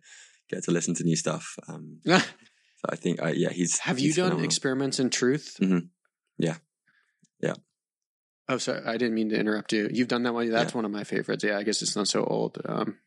[0.49, 1.57] get to listen to new stuff.
[1.67, 2.19] Um, so
[2.89, 3.79] I think yeah, he's.
[3.79, 4.45] Have he's you done phenomenal.
[4.45, 5.57] experiments in truth?
[5.61, 5.87] Mm-hmm.
[6.37, 6.55] Yeah,
[7.41, 7.55] yeah.
[8.47, 9.89] Oh, sorry, I didn't mean to interrupt you.
[9.91, 10.49] You've done that one.
[10.49, 10.77] That's yeah.
[10.77, 11.43] one of my favorites.
[11.43, 12.59] Yeah, I guess it's not so old.
[12.65, 12.97] Um,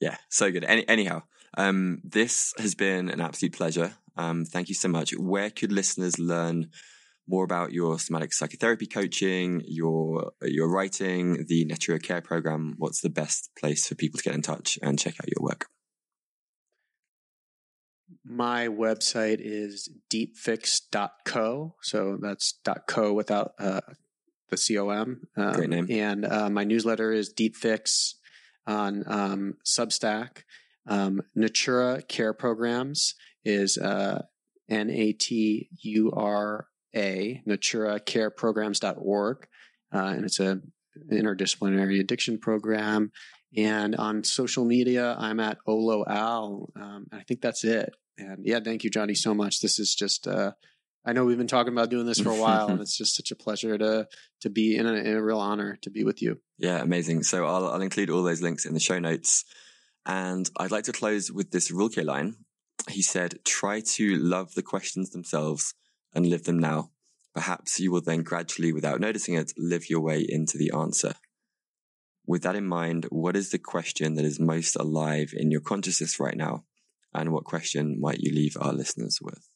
[0.00, 0.64] yeah, so good.
[0.64, 1.22] Any, anyhow,
[1.56, 3.94] um, this has been an absolute pleasure.
[4.16, 5.12] Um, thank you so much.
[5.12, 6.70] Where could listeners learn
[7.26, 12.74] more about your somatic psychotherapy coaching, your your writing, the Natura Care program?
[12.78, 15.66] What's the best place for people to get in touch and check out your work?
[18.24, 21.74] My website is deepfix.co.
[21.82, 23.80] So that's .co without uh,
[24.50, 25.20] the com.
[25.36, 25.86] Um, Great name.
[25.90, 28.14] And uh, my newsletter is Deepfix
[28.66, 30.42] on um, Substack.
[30.86, 34.22] Um, Natura Care Programs is uh,
[34.68, 39.46] N A T U R A, naturacareprograms.org.
[39.92, 40.60] Uh, and it's a
[41.12, 43.12] interdisciplinary addiction program.
[43.56, 46.70] And on social media, I'm at Olo Al.
[46.76, 47.94] Um, I think that's it.
[48.18, 49.60] And yeah, thank you, Johnny, so much.
[49.60, 50.52] This is just, uh,
[51.04, 53.30] I know we've been talking about doing this for a while, and it's just such
[53.30, 54.08] a pleasure to
[54.40, 56.40] to be in a, in a real honor to be with you.
[56.58, 57.24] Yeah, amazing.
[57.24, 59.44] So I'll, I'll include all those links in the show notes.
[60.06, 62.34] And I'd like to close with this Rilke line.
[62.88, 65.74] He said, try to love the questions themselves
[66.14, 66.90] and live them now.
[67.34, 71.14] Perhaps you will then gradually, without noticing it, live your way into the answer.
[72.26, 76.20] With that in mind, what is the question that is most alive in your consciousness
[76.20, 76.64] right now?
[77.12, 79.48] And what question might you leave our listeners with?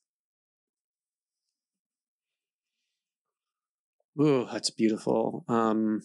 [4.20, 5.45] Ooh, that's beautiful.
[5.49, 6.03] Um,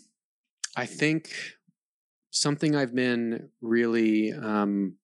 [0.76, 1.34] I think
[2.30, 4.98] something I've been really um,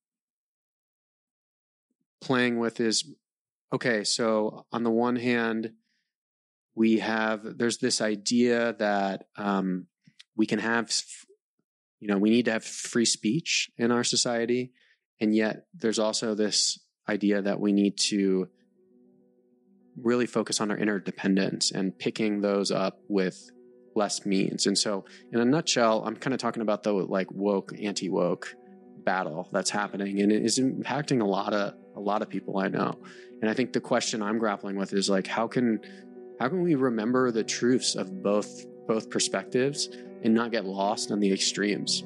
[2.22, 3.12] playing with is
[3.74, 4.04] okay.
[4.04, 5.72] So on the one hand,
[6.76, 9.88] we have there's this idea that um,
[10.36, 10.92] we can have,
[12.00, 14.72] you know, we need to have free speech in our society,
[15.20, 16.80] and yet there's also this
[17.10, 18.48] idea that we need to
[20.02, 23.50] really focus on our interdependence and picking those up with
[23.96, 24.66] less means.
[24.66, 28.56] And so, in a nutshell, I'm kind of talking about the like woke, anti woke
[29.04, 32.70] battle that's happening, and it is impacting a lot of a lot of people I
[32.70, 32.98] know.
[33.42, 35.82] And I think the question I'm grappling with is like, how can
[36.40, 39.90] how can we remember the truths of both both perspectives
[40.24, 42.04] and not get lost in the extremes?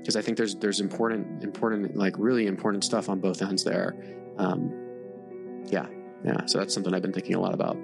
[0.00, 3.64] Because um, I think there's there's important important like really important stuff on both ends
[3.64, 3.94] there.
[4.36, 5.86] Um, yeah,
[6.24, 6.46] yeah.
[6.46, 7.76] So that's something I've been thinking a lot about.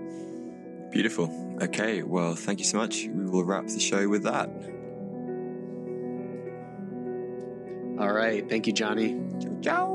[0.90, 1.56] Beautiful.
[1.62, 3.06] Okay, well, thank you so much.
[3.06, 4.48] We will wrap the show with that.
[8.00, 8.48] All right.
[8.48, 9.20] Thank you, Johnny.
[9.60, 9.89] Ciao.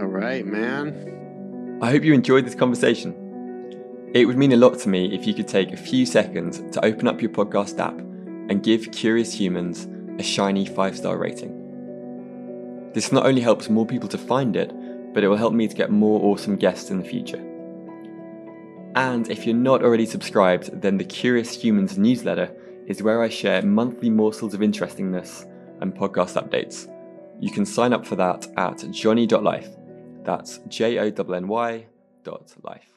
[0.00, 1.78] All right, man.
[1.82, 4.10] I hope you enjoyed this conversation.
[4.14, 6.82] It would mean a lot to me if you could take a few seconds to
[6.82, 9.86] open up your podcast app and give Curious Humans
[10.18, 12.90] a shiny five star rating.
[12.94, 14.72] This not only helps more people to find it,
[15.12, 17.44] but it will help me to get more awesome guests in the future.
[18.94, 22.50] And if you're not already subscribed, then the Curious Humans newsletter
[22.86, 25.44] is where I share monthly morsels of interestingness
[25.82, 26.90] and podcast updates.
[27.38, 29.68] You can sign up for that at johnny.life.
[30.22, 31.86] That's J O N N Y
[32.24, 32.89] dot life.